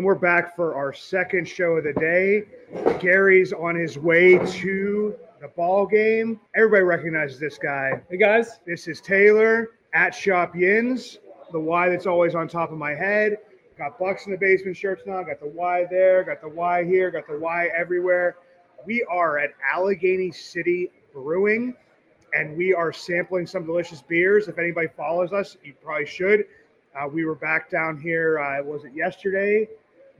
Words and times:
And 0.00 0.06
we're 0.06 0.14
back 0.14 0.56
for 0.56 0.74
our 0.74 0.94
second 0.94 1.46
show 1.46 1.72
of 1.72 1.84
the 1.84 1.92
day. 1.92 2.44
Gary's 3.00 3.52
on 3.52 3.74
his 3.74 3.98
way 3.98 4.38
to 4.38 5.14
the 5.42 5.48
ball 5.48 5.84
game. 5.84 6.40
Everybody 6.54 6.84
recognizes 6.84 7.38
this 7.38 7.58
guy. 7.58 8.00
Hey 8.08 8.16
guys, 8.16 8.60
This 8.66 8.88
is 8.88 9.02
Taylor 9.02 9.72
at 9.92 10.14
Shop 10.14 10.56
Yins, 10.56 11.18
the 11.52 11.60
Y 11.60 11.90
that's 11.90 12.06
always 12.06 12.34
on 12.34 12.48
top 12.48 12.72
of 12.72 12.78
my 12.78 12.94
head. 12.94 13.36
Got 13.76 13.98
Bucs 13.98 14.24
in 14.24 14.32
the 14.32 14.38
basement 14.38 14.74
shirts 14.74 15.02
now. 15.04 15.22
Got 15.22 15.38
the 15.38 15.48
Y 15.48 15.84
there. 15.90 16.24
Got 16.24 16.40
the 16.40 16.48
Y 16.48 16.82
here. 16.86 17.10
Got 17.10 17.26
the 17.26 17.38
Y 17.38 17.68
everywhere. 17.76 18.36
We 18.86 19.04
are 19.04 19.38
at 19.38 19.50
Allegheny 19.70 20.32
City 20.32 20.90
Brewing, 21.12 21.74
and 22.32 22.56
we 22.56 22.72
are 22.72 22.90
sampling 22.90 23.46
some 23.46 23.66
delicious 23.66 24.00
beers. 24.00 24.48
If 24.48 24.58
anybody 24.58 24.88
follows 24.96 25.34
us, 25.34 25.58
you 25.62 25.74
probably 25.84 26.06
should. 26.06 26.46
Uh, 26.98 27.06
we 27.06 27.26
were 27.26 27.34
back 27.34 27.70
down 27.70 28.00
here. 28.00 28.38
Uh, 28.38 28.62
was 28.64 28.84
it 28.84 28.94
yesterday? 28.94 29.68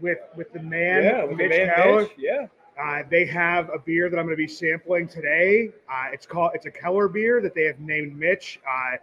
With 0.00 0.18
with 0.36 0.52
the 0.52 0.62
man, 0.62 1.04
yeah, 1.04 1.24
with 1.24 1.36
the 1.38 1.48
Mitch 1.48 1.58
man 1.58 1.74
Keller. 1.74 2.02
Mitch, 2.02 2.10
yeah, 2.18 2.46
Uh, 2.80 3.02
they 3.10 3.26
have 3.26 3.68
a 3.70 3.78
beer 3.78 4.08
that 4.08 4.18
I'm 4.18 4.24
going 4.24 4.36
to 4.36 4.40
be 4.42 4.48
sampling 4.48 5.08
today. 5.08 5.70
Uh, 5.88 6.06
it's 6.12 6.26
called 6.26 6.52
it's 6.54 6.66
a 6.66 6.70
Keller 6.70 7.08
beer 7.08 7.40
that 7.42 7.54
they 7.54 7.64
have 7.64 7.78
named 7.80 8.16
Mitch. 8.18 8.60
Uh, 8.66 8.96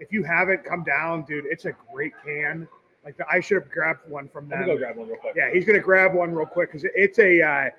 if 0.00 0.12
you 0.12 0.22
haven't 0.22 0.64
come 0.64 0.84
down, 0.84 1.24
dude, 1.24 1.44
it's 1.46 1.64
a 1.64 1.72
great 1.92 2.12
can. 2.24 2.66
Like 3.04 3.16
the, 3.16 3.26
I 3.30 3.40
should 3.40 3.62
have 3.62 3.70
grabbed 3.70 4.08
one 4.08 4.28
from 4.28 4.48
them. 4.48 4.66
go 4.66 4.76
grab 4.76 4.96
one 4.96 5.08
real 5.08 5.16
quick. 5.16 5.34
Yeah, 5.36 5.50
he's 5.52 5.64
gonna 5.64 5.80
grab 5.80 6.14
one 6.14 6.32
real 6.34 6.46
quick 6.46 6.72
because 6.72 6.88
it's 6.94 7.18
a 7.18 7.42
uh, 7.42 7.70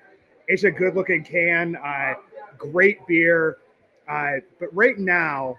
it's 0.48 0.64
a 0.64 0.70
good 0.70 0.94
looking 0.94 1.24
can. 1.24 1.76
Uh, 1.76 2.14
great 2.58 3.04
beer. 3.06 3.58
Uh, 4.08 4.34
but 4.58 4.74
right 4.74 4.98
now, 4.98 5.56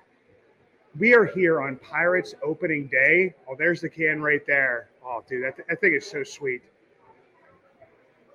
we 1.00 1.14
are 1.14 1.26
here 1.26 1.62
on 1.62 1.78
Pirates 1.78 2.34
opening 2.44 2.88
day. 2.88 3.34
Oh, 3.50 3.56
there's 3.58 3.82
the 3.82 3.90
can 3.90 4.22
right 4.22 4.46
there. 4.46 4.90
Oh, 5.06 5.24
dude, 5.28 5.44
that, 5.46 5.56
I 5.70 5.76
think 5.76 5.94
it's 5.96 6.10
so 6.10 6.24
sweet. 6.24 6.62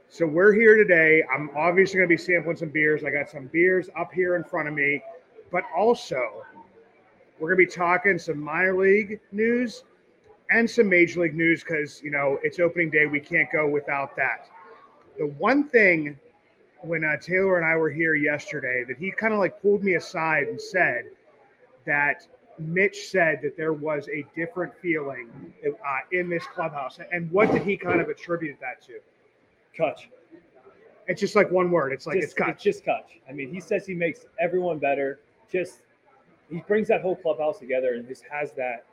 So 0.08 0.24
we're 0.26 0.52
here 0.52 0.76
today. 0.76 1.24
I'm 1.34 1.50
obviously 1.56 1.98
going 1.98 2.08
to 2.08 2.12
be 2.12 2.20
sampling 2.22 2.56
some 2.56 2.68
beers. 2.68 3.02
I 3.04 3.10
got 3.10 3.28
some 3.28 3.46
beers 3.46 3.88
up 3.98 4.12
here 4.12 4.36
in 4.36 4.44
front 4.44 4.68
of 4.68 4.74
me, 4.74 5.02
but 5.50 5.64
also 5.76 6.44
we're 7.38 7.48
going 7.54 7.66
to 7.66 7.66
be 7.66 7.76
talking 7.76 8.18
some 8.18 8.40
minor 8.40 8.76
league 8.76 9.20
news 9.32 9.82
and 10.50 10.70
some 10.70 10.88
major 10.88 11.20
league 11.20 11.34
news 11.34 11.64
because 11.64 12.00
you 12.02 12.10
know 12.10 12.38
it's 12.44 12.60
opening 12.60 12.88
day. 12.88 13.06
We 13.06 13.20
can't 13.20 13.50
go 13.52 13.68
without 13.68 14.14
that. 14.16 14.48
The 15.18 15.26
one 15.26 15.68
thing 15.68 16.16
when 16.82 17.04
uh, 17.04 17.16
Taylor 17.20 17.56
and 17.56 17.66
I 17.66 17.76
were 17.76 17.90
here 17.90 18.14
yesterday 18.14 18.84
that 18.86 18.98
he 18.98 19.10
kind 19.10 19.34
of 19.34 19.40
like 19.40 19.60
pulled 19.60 19.82
me 19.82 19.94
aside 19.94 20.44
and 20.44 20.60
said 20.60 21.06
that 21.84 22.26
Mitch 22.58 23.08
said 23.08 23.40
that 23.42 23.56
there 23.56 23.72
was 23.72 24.08
a 24.08 24.24
different 24.36 24.72
feeling 24.80 25.28
uh, 25.66 25.98
in 26.12 26.30
this 26.30 26.46
clubhouse. 26.46 27.00
And 27.12 27.30
what 27.30 27.50
did 27.50 27.62
he 27.62 27.76
kind 27.76 28.00
of 28.00 28.08
attribute 28.08 28.58
that 28.60 28.80
to? 28.86 29.00
Cutch. 29.76 30.08
It's 31.08 31.20
just 31.20 31.36
like 31.36 31.50
one 31.50 31.70
word. 31.70 31.92
It's 31.92 32.06
like 32.06 32.16
just, 32.16 32.24
it's 32.24 32.34
cut. 32.34 32.48
It's 32.50 32.62
just 32.62 32.84
Cutch. 32.84 33.20
I 33.28 33.32
mean, 33.32 33.52
he 33.52 33.60
says 33.60 33.86
he 33.86 33.94
makes 33.94 34.26
everyone 34.40 34.78
better. 34.78 35.20
Just 35.50 35.82
he 36.50 36.60
brings 36.66 36.88
that 36.88 37.02
whole 37.02 37.16
clubhouse 37.16 37.58
together 37.58 37.94
and 37.94 38.06
just 38.06 38.24
has 38.30 38.52
that 38.52 38.84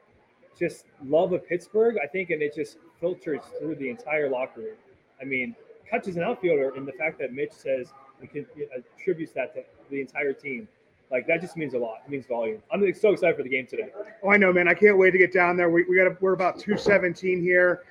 just 0.58 0.86
love 1.06 1.34
of 1.34 1.48
Pittsburgh. 1.48 1.98
I 2.04 2.08
think, 2.08 2.30
and 2.30 2.42
it 2.42 2.54
just 2.56 2.78
filters 3.00 3.42
through 3.60 3.76
the 3.76 3.90
entire 3.90 4.30
locker 4.30 4.62
room. 4.62 4.78
I 5.20 5.26
mean, 5.26 5.56
Cutch 5.90 6.08
is 6.08 6.18
an 6.18 6.24
outfielder, 6.24 6.74
and 6.76 6.88
the 6.88 6.94
fact 6.94 7.20
that 7.20 7.34
Mitch 7.34 7.52
says 7.52 7.90
he 8.22 8.28
can, 8.28 8.46
attributes 8.76 9.32
that 9.34 9.54
to 9.56 9.64
the 9.90 10.02
entire 10.02 10.34
team. 10.34 10.68
Like 11.12 11.28
that 11.28 11.42
just 11.42 11.58
means 11.58 11.74
a 11.74 11.78
lot. 11.78 11.98
It 12.06 12.12
means 12.12 12.26
volume. 12.26 12.62
I'm 12.72 12.82
so 12.94 13.12
excited 13.12 13.36
for 13.36 13.44
the 13.44 13.50
game 13.50 13.68
today. 13.68 13.90
Oh, 14.24 14.32
I 14.32 14.38
know, 14.38 14.52
man. 14.52 14.68
I 14.68 14.74
can't 14.74 14.98
wait 14.98 15.12
to 15.12 15.18
get 15.18 15.34
down 15.34 15.58
there. 15.58 15.70
We, 15.70 15.84
we 15.84 15.98
got 15.98 16.20
we're 16.22 16.34
about 16.34 16.60
217 16.60 17.42
here, 17.42 17.84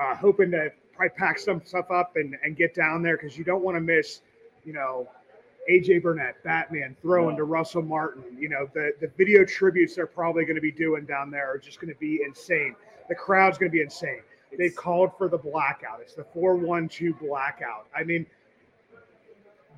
uh, 0.00 0.14
hoping 0.14 0.50
to 0.52 0.70
probably 0.98 1.16
pack 1.16 1.38
some 1.38 1.62
stuff 1.64 1.90
up 1.90 2.16
and, 2.16 2.36
and 2.42 2.56
get 2.56 2.74
down 2.74 3.02
there 3.02 3.16
because 3.16 3.38
you 3.38 3.44
don't 3.44 3.62
want 3.62 3.76
to 3.76 3.80
miss, 3.80 4.20
you 4.64 4.72
know, 4.72 5.08
AJ 5.70 6.02
Burnett, 6.02 6.42
Batman 6.42 6.96
throwing 7.00 7.32
No. 7.32 7.38
to 7.38 7.44
Russell 7.44 7.82
Martin. 7.82 8.24
You 8.38 8.48
know, 8.48 8.68
the, 8.74 8.92
the 9.00 9.08
video 9.16 9.44
tributes 9.44 9.94
they're 9.94 10.06
probably 10.06 10.44
going 10.44 10.56
to 10.56 10.60
be 10.62 10.72
doing 10.72 11.04
down 11.06 11.30
there 11.30 11.48
are 11.52 11.58
just 11.58 11.80
going 11.80 11.92
to 11.92 11.98
be 12.00 12.22
insane. 12.26 12.74
The 13.08 13.14
crowd's 13.14 13.58
going 13.58 13.70
to 13.70 13.74
be 13.74 13.82
insane. 13.82 14.22
They've 14.56 14.74
called 14.74 15.10
for 15.16 15.28
the 15.28 15.38
blackout. 15.38 16.00
It's 16.00 16.14
the 16.14 16.24
412 16.24 17.20
blackout. 17.20 17.86
I 17.94 18.02
mean, 18.02 18.26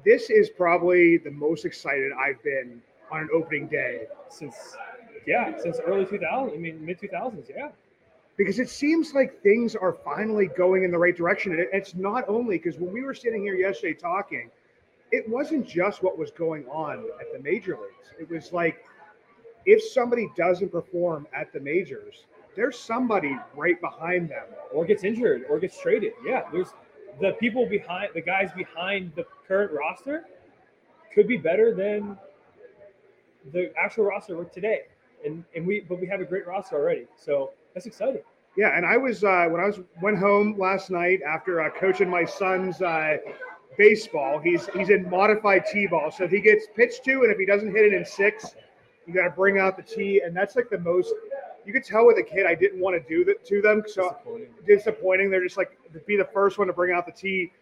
this 0.05 0.31
is 0.31 0.49
probably 0.49 1.19
the 1.19 1.31
most 1.31 1.65
excited 1.67 2.13
I've 2.19 2.43
been 2.43 2.81
on 3.11 3.23
an 3.23 3.29
opening 3.35 3.67
day 3.67 4.07
since 4.31 4.55
yeah, 5.27 5.59
since 5.59 5.79
early 5.85 6.07
2000s. 6.07 6.55
I 6.55 6.57
mean, 6.57 6.85
mid 6.85 6.99
2000s. 6.99 7.51
Yeah. 7.55 7.69
Because 8.41 8.59
it 8.59 8.71
seems 8.71 9.13
like 9.13 9.43
things 9.43 9.77
are 9.77 9.93
finally 9.93 10.47
going 10.57 10.83
in 10.83 10.91
the 10.91 10.97
right 10.97 11.15
direction. 11.15 11.53
And 11.53 11.67
it's 11.75 11.95
not 11.95 12.27
only 12.27 12.57
because 12.57 12.81
when 12.81 12.91
we 12.91 13.03
were 13.03 13.13
sitting 13.13 13.43
here 13.43 13.55
yesterday 13.55 13.93
talking, 13.93 14.51
it 15.13 15.29
wasn't 15.29 15.69
just 15.69 16.03
what 16.03 16.17
was 16.17 16.31
going 16.31 16.65
on 16.69 17.05
at 17.21 17.31
the 17.35 17.39
major 17.43 17.73
leagues. 17.73 18.15
It 18.19 18.31
was 18.31 18.51
like 18.51 18.83
if 19.67 19.83
somebody 19.93 20.31
doesn't 20.39 20.73
perform 20.73 21.27
at 21.35 21.53
the 21.53 21.61
majors, 21.61 22.25
there's 22.57 22.79
somebody 22.79 23.37
right 23.55 23.79
behind 23.79 24.31
them. 24.31 24.47
or 24.73 24.87
gets 24.87 25.05
injured 25.05 25.45
or 25.51 25.59
gets 25.59 25.79
traded. 25.79 26.15
Yeah, 26.25 26.45
there's 26.51 26.73
the 27.21 27.33
people 27.33 27.69
behind 27.69 28.09
the 28.15 28.23
guys 28.23 28.51
behind 28.57 29.13
the 29.17 29.27
current 29.47 29.71
roster 29.71 30.25
could 31.15 31.29
be 31.29 31.37
better 31.37 31.75
than 31.75 32.17
the 33.53 33.71
actual 33.77 34.05
roster 34.05 34.43
today. 34.45 34.85
And 35.27 35.45
and 35.55 35.67
we 35.67 35.81
but 35.81 36.01
we 36.01 36.07
have 36.07 36.23
a 36.23 36.25
great 36.25 36.47
roster 36.47 36.77
already. 36.77 37.05
So 37.19 37.51
that's 37.75 37.87
exciting. 37.87 38.23
Yeah, 38.57 38.77
and 38.77 38.85
I 38.85 38.97
was 38.97 39.23
uh, 39.25 39.47
when 39.49 39.61
I 39.61 39.67
was 39.67 39.81
went 40.03 40.19
home 40.19 40.59
last 40.59 40.91
night 40.91 41.21
after 41.27 41.61
uh, 41.63 41.71
coaching 41.71 42.09
my 42.11 42.25
son's 42.25 42.83
uh, 42.83 43.19
baseball. 43.79 44.39
He's 44.41 44.67
he's 44.77 44.91
in 44.91 45.09
modified 45.09 45.65
t-ball, 45.73 46.11
so 46.11 46.25
if 46.25 46.31
he 46.31 46.41
gets 46.41 46.67
pitched 46.75 47.05
to, 47.05 47.23
and 47.23 47.31
if 47.31 47.39
he 47.39 47.47
doesn't 47.47 47.71
hit 47.75 47.85
it 47.87 47.93
in 47.93 48.05
six, 48.05 48.55
you 49.07 49.15
got 49.15 49.25
to 49.25 49.31
bring 49.31 49.59
out 49.59 49.77
the 49.77 49.83
tee, 49.83 50.23
and 50.25 50.37
that's 50.37 50.57
like 50.57 50.69
the 50.71 50.79
most. 50.79 51.13
You 51.65 51.73
could 51.73 51.85
tell 51.85 52.07
with 52.07 52.19
a 52.19 52.23
kid, 52.23 52.47
I 52.47 52.55
didn't 52.55 52.81
want 52.81 53.01
to 53.01 53.09
do 53.09 53.25
that 53.27 53.45
to 53.47 53.61
them, 53.61 53.83
so 53.87 54.03
Disappointing. 54.11 54.49
disappointing. 54.67 55.31
They're 55.31 55.45
just 55.45 55.57
like 55.59 55.79
to 55.93 56.01
be 56.01 56.17
the 56.17 56.29
first 56.33 56.59
one 56.59 56.67
to 56.67 56.73
bring 56.73 56.93
out 56.95 57.07
the 57.07 57.13
tee. 57.13 57.53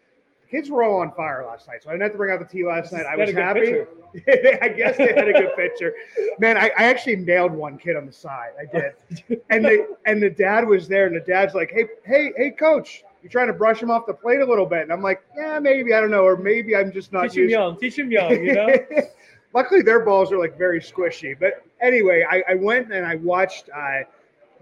Kids 0.51 0.71
were 0.71 0.83
all 0.83 1.01
on 1.01 1.13
fire 1.13 1.45
last 1.47 1.69
night, 1.69 1.83
so 1.83 1.91
I 1.91 1.93
didn't 1.93 2.05
have 2.05 2.13
to 2.13 2.19
bring 2.19 2.33
out 2.33 2.39
the 2.39 2.47
tea 2.47 2.65
last 2.65 2.91
night. 2.93 3.05
I 3.05 3.17
was 3.17 3.33
happy. 3.33 3.81
I 4.63 4.69
guess 4.69 4.97
they 4.97 5.13
had 5.13 5.29
a 5.29 5.33
good 5.33 5.55
pitcher. 5.57 5.93
Man, 6.39 6.57
I, 6.57 6.71
I 6.79 6.85
actually 6.85 7.17
nailed 7.17 7.53
one 7.53 7.77
kid 7.77 7.97
on 7.97 8.07
the 8.07 8.13
side. 8.13 8.53
I 8.59 8.65
did. 8.65 9.41
And 9.51 9.65
the 9.65 9.97
and 10.07 10.23
the 10.23 10.31
dad 10.31 10.67
was 10.67 10.89
there, 10.89 11.07
and 11.07 11.15
the 11.15 11.21
dad's 11.21 11.55
like, 11.55 11.71
"Hey, 11.71 11.85
hey, 12.05 12.33
hey, 12.37 12.51
coach, 12.51 13.05
You're 13.23 13.31
trying 13.31 13.49
to 13.49 13.53
brush 13.53 13.83
him 13.83 13.91
off 13.91 14.07
the 14.07 14.15
plate 14.15 14.41
a 14.41 14.47
little 14.47 14.65
bit?" 14.65 14.83
And 14.83 14.93
I'm 14.93 15.03
like, 15.03 15.23
"Yeah, 15.37 15.59
maybe. 15.59 15.93
I 15.93 16.01
don't 16.01 16.11
know, 16.11 16.25
or 16.25 16.37
maybe 16.37 16.75
I'm 16.75 16.93
just 16.93 17.13
not 17.13 17.25
Teach 17.25 17.37
him 17.37 17.43
used." 17.43 17.53
young. 17.53 17.77
Teach 17.79 17.99
him 17.99 18.11
young. 18.11 18.33
You 18.33 18.55
know. 18.55 18.69
Luckily, 19.55 19.83
their 19.83 20.01
balls 20.01 20.33
are 20.33 20.39
like 20.39 20.57
very 20.57 20.81
squishy. 20.81 21.39
But 21.39 21.63
anyway, 21.83 22.25
I, 22.29 22.43
I 22.51 22.55
went 22.55 22.93
and 22.93 23.05
I 23.07 23.17
watched 23.17 23.69
uh, 23.75 24.01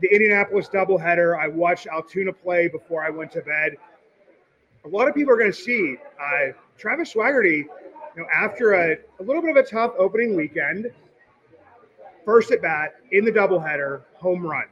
the 0.01 0.09
Indianapolis 0.09 0.69
doubleheader. 0.69 1.39
I 1.39 1.49
watched 1.49 1.87
Altoona 1.87 2.33
play 2.33 2.69
before 2.69 3.05
I 3.05 3.11
went 3.11 3.31
to 3.33 3.41
bed. 3.43 3.77
A 4.87 4.89
lot 4.89 5.09
of 5.09 5.15
people 5.17 5.33
are 5.33 5.37
going 5.37 5.51
to 5.51 5.57
see 5.57 5.97
uh, 6.21 6.53
Travis 6.79 7.13
Swaggerty. 7.13 7.65
You 8.15 8.23
know, 8.23 8.27
after 8.33 8.75
a, 8.75 8.97
a 9.19 9.23
little 9.23 9.43
bit 9.43 9.51
of 9.51 9.57
a 9.57 9.63
tough 9.69 9.93
opening 9.99 10.37
weekend, 10.37 10.87
first 12.25 12.51
at 12.53 12.63
bat 12.63 12.95
in 13.11 13.25
the 13.25 13.33
doubleheader, 13.33 14.03
home 14.15 14.47
run. 14.47 14.65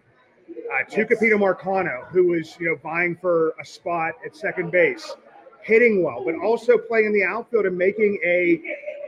Uh, 0.49 0.85
Tucupita 0.89 1.37
Marcano, 1.37 2.07
who 2.09 2.29
was 2.29 2.57
you 2.61 2.67
know 2.67 2.77
vying 2.77 3.17
for 3.17 3.55
a 3.61 3.65
spot 3.65 4.15
at 4.25 4.37
second 4.37 4.71
base, 4.71 5.15
hitting 5.63 6.03
well, 6.03 6.25
but 6.25 6.37
also 6.37 6.79
playing 6.79 7.07
in 7.07 7.13
the 7.13 7.25
outfield 7.25 7.67
and 7.67 7.77
making 7.77 8.19
a 8.25 8.63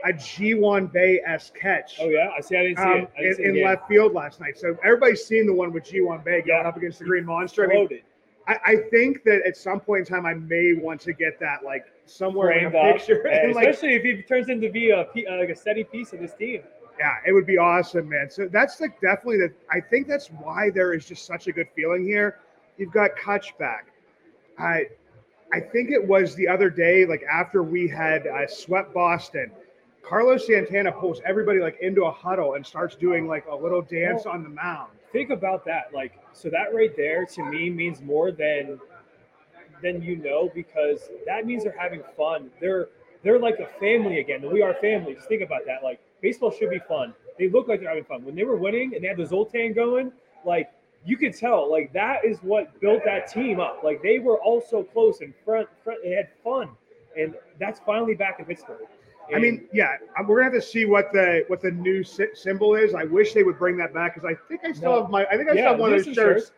a 0.05 0.13
Ji-hwan 0.13 0.87
Bae 0.87 1.19
s 1.25 1.51
catch 1.59 1.97
Oh 1.99 2.09
yeah, 2.09 2.29
I 2.37 2.41
see. 2.41 2.57
I 2.57 2.63
didn't 2.63 2.77
see 2.77 2.83
um, 2.83 2.97
it. 2.97 3.11
Didn't 3.17 3.45
in, 3.45 3.53
see 3.55 3.59
in 3.59 3.65
left 3.65 3.87
field 3.87 4.13
last 4.13 4.39
night. 4.39 4.57
So 4.57 4.77
everybody's 4.83 5.25
seen 5.25 5.47
the 5.47 5.53
one 5.53 5.71
with 5.71 5.85
Ji-hwan 5.85 6.19
Bae 6.19 6.41
going 6.41 6.43
Yeah. 6.47 6.67
up 6.67 6.77
against 6.77 6.99
the 6.99 7.05
Green 7.05 7.25
Monster. 7.25 7.63
I, 7.63 7.67
mean, 7.67 7.77
Loaded. 7.79 8.03
I, 8.47 8.57
I 8.65 8.75
think 8.89 9.23
that 9.23 9.41
at 9.45 9.57
some 9.57 9.79
point 9.79 10.07
in 10.07 10.15
time, 10.15 10.25
I 10.25 10.33
may 10.33 10.73
want 10.73 11.01
to 11.01 11.13
get 11.13 11.39
that 11.39 11.63
like 11.65 11.85
somewhere 12.05 12.51
in 12.51 12.71
Framed 12.71 12.75
a 12.75 12.89
up. 12.89 12.97
picture. 12.97 13.23
Yeah, 13.25 13.51
like, 13.53 13.67
especially 13.67 13.95
if 13.95 14.03
he 14.03 14.21
turns 14.23 14.49
into 14.49 14.69
be 14.69 14.91
a 14.91 15.01
uh, 15.01 15.05
like 15.37 15.49
a 15.49 15.55
steady 15.55 15.83
piece 15.83 16.13
of 16.13 16.19
this 16.19 16.33
team. 16.33 16.63
yeah, 16.97 17.15
it 17.25 17.33
would 17.33 17.45
be 17.45 17.57
awesome, 17.57 18.09
man. 18.09 18.29
So 18.29 18.47
that's 18.51 18.79
like 18.79 18.99
definitely 19.01 19.37
the. 19.37 19.53
I 19.71 19.81
think 19.81 20.07
that's 20.07 20.27
why 20.27 20.69
there 20.69 20.93
is 20.93 21.05
just 21.05 21.25
such 21.25 21.47
a 21.47 21.51
good 21.51 21.67
feeling 21.75 22.05
here. 22.05 22.39
You've 22.77 22.93
got 22.93 23.15
Cutch 23.15 23.57
back. 23.57 23.87
I, 24.57 24.85
I 25.53 25.59
think 25.59 25.91
it 25.91 26.05
was 26.05 26.35
the 26.35 26.47
other 26.47 26.69
day, 26.69 27.05
like 27.05 27.23
after 27.31 27.63
we 27.63 27.87
had 27.87 28.27
uh, 28.27 28.47
swept 28.47 28.93
Boston. 28.93 29.51
Carlos 30.03 30.47
Santana 30.47 30.91
pulls 30.91 31.19
everybody 31.25 31.59
like 31.59 31.77
into 31.81 32.05
a 32.05 32.11
huddle 32.11 32.53
and 32.53 32.65
starts 32.65 32.95
doing 32.95 33.27
like 33.27 33.45
a 33.47 33.55
little 33.55 33.81
dance 33.81 34.25
on 34.25 34.41
the 34.41 34.49
mound. 34.49 34.91
Think 35.11 35.29
about 35.29 35.65
that 35.65 35.93
like 35.93 36.19
so 36.33 36.49
that 36.49 36.73
right 36.73 36.95
there 36.95 37.25
to 37.25 37.43
me 37.43 37.69
means 37.69 38.01
more 38.01 38.31
than 38.31 38.79
than 39.81 40.01
you 40.01 40.15
know 40.17 40.51
because 40.53 41.09
that 41.25 41.45
means 41.45 41.63
they're 41.63 41.75
having 41.77 42.03
fun. 42.15 42.49
They're 42.59 42.89
they're 43.23 43.39
like 43.39 43.59
a 43.59 43.67
family 43.79 44.19
again 44.19 44.49
we 44.51 44.61
are 44.61 44.73
family. 44.75 45.15
Just 45.15 45.27
think 45.27 45.41
about 45.41 45.65
that 45.65 45.83
like 45.83 45.99
baseball 46.21 46.51
should 46.51 46.69
be 46.69 46.79
fun. 46.87 47.13
They 47.37 47.49
look 47.49 47.67
like 47.67 47.79
they're 47.79 47.89
having 47.89 48.05
fun. 48.05 48.25
When 48.25 48.35
they 48.35 48.43
were 48.43 48.57
winning 48.57 48.95
and 48.95 49.03
they 49.03 49.07
had 49.07 49.17
the 49.17 49.25
zoltan 49.25 49.73
going 49.73 50.11
like 50.45 50.71
you 51.05 51.17
could 51.17 51.35
tell 51.35 51.69
like 51.69 51.93
that 51.93 52.25
is 52.25 52.39
what 52.39 52.79
built 52.81 53.03
that 53.05 53.27
team 53.27 53.59
up. 53.59 53.81
Like 53.83 54.01
they 54.01 54.19
were 54.19 54.41
all 54.41 54.61
so 54.61 54.83
close 54.83 55.21
and 55.21 55.33
front, 55.45 55.67
front 55.83 55.99
they 56.03 56.11
had 56.11 56.29
fun, 56.43 56.69
and 57.17 57.35
that's 57.59 57.79
finally 57.85 58.15
back 58.15 58.39
in 58.39 58.45
Pittsburgh. 58.45 58.87
I 59.35 59.39
mean, 59.39 59.67
yeah, 59.73 59.97
we're 60.27 60.37
gonna 60.41 60.43
have 60.45 60.53
to 60.53 60.61
see 60.61 60.85
what 60.85 61.11
the 61.11 61.43
what 61.47 61.61
the 61.61 61.71
new 61.71 62.03
sy- 62.03 62.27
symbol 62.33 62.75
is. 62.75 62.93
I 62.93 63.03
wish 63.03 63.33
they 63.33 63.43
would 63.43 63.59
bring 63.59 63.75
that 63.77 63.93
back 63.93 64.15
because 64.15 64.29
I 64.29 64.35
think 64.47 64.61
I 64.63 64.71
still 64.71 64.91
No. 64.93 65.01
have 65.01 65.09
my. 65.11 65.25
I 65.25 65.35
think 65.37 65.49
I 65.49 65.53
yeah, 65.53 65.61
still 65.61 65.71
have 65.71 65.79
one 65.79 65.91
of 65.93 65.97
those 65.97 66.05
some 66.05 66.13
shirts. 66.13 66.51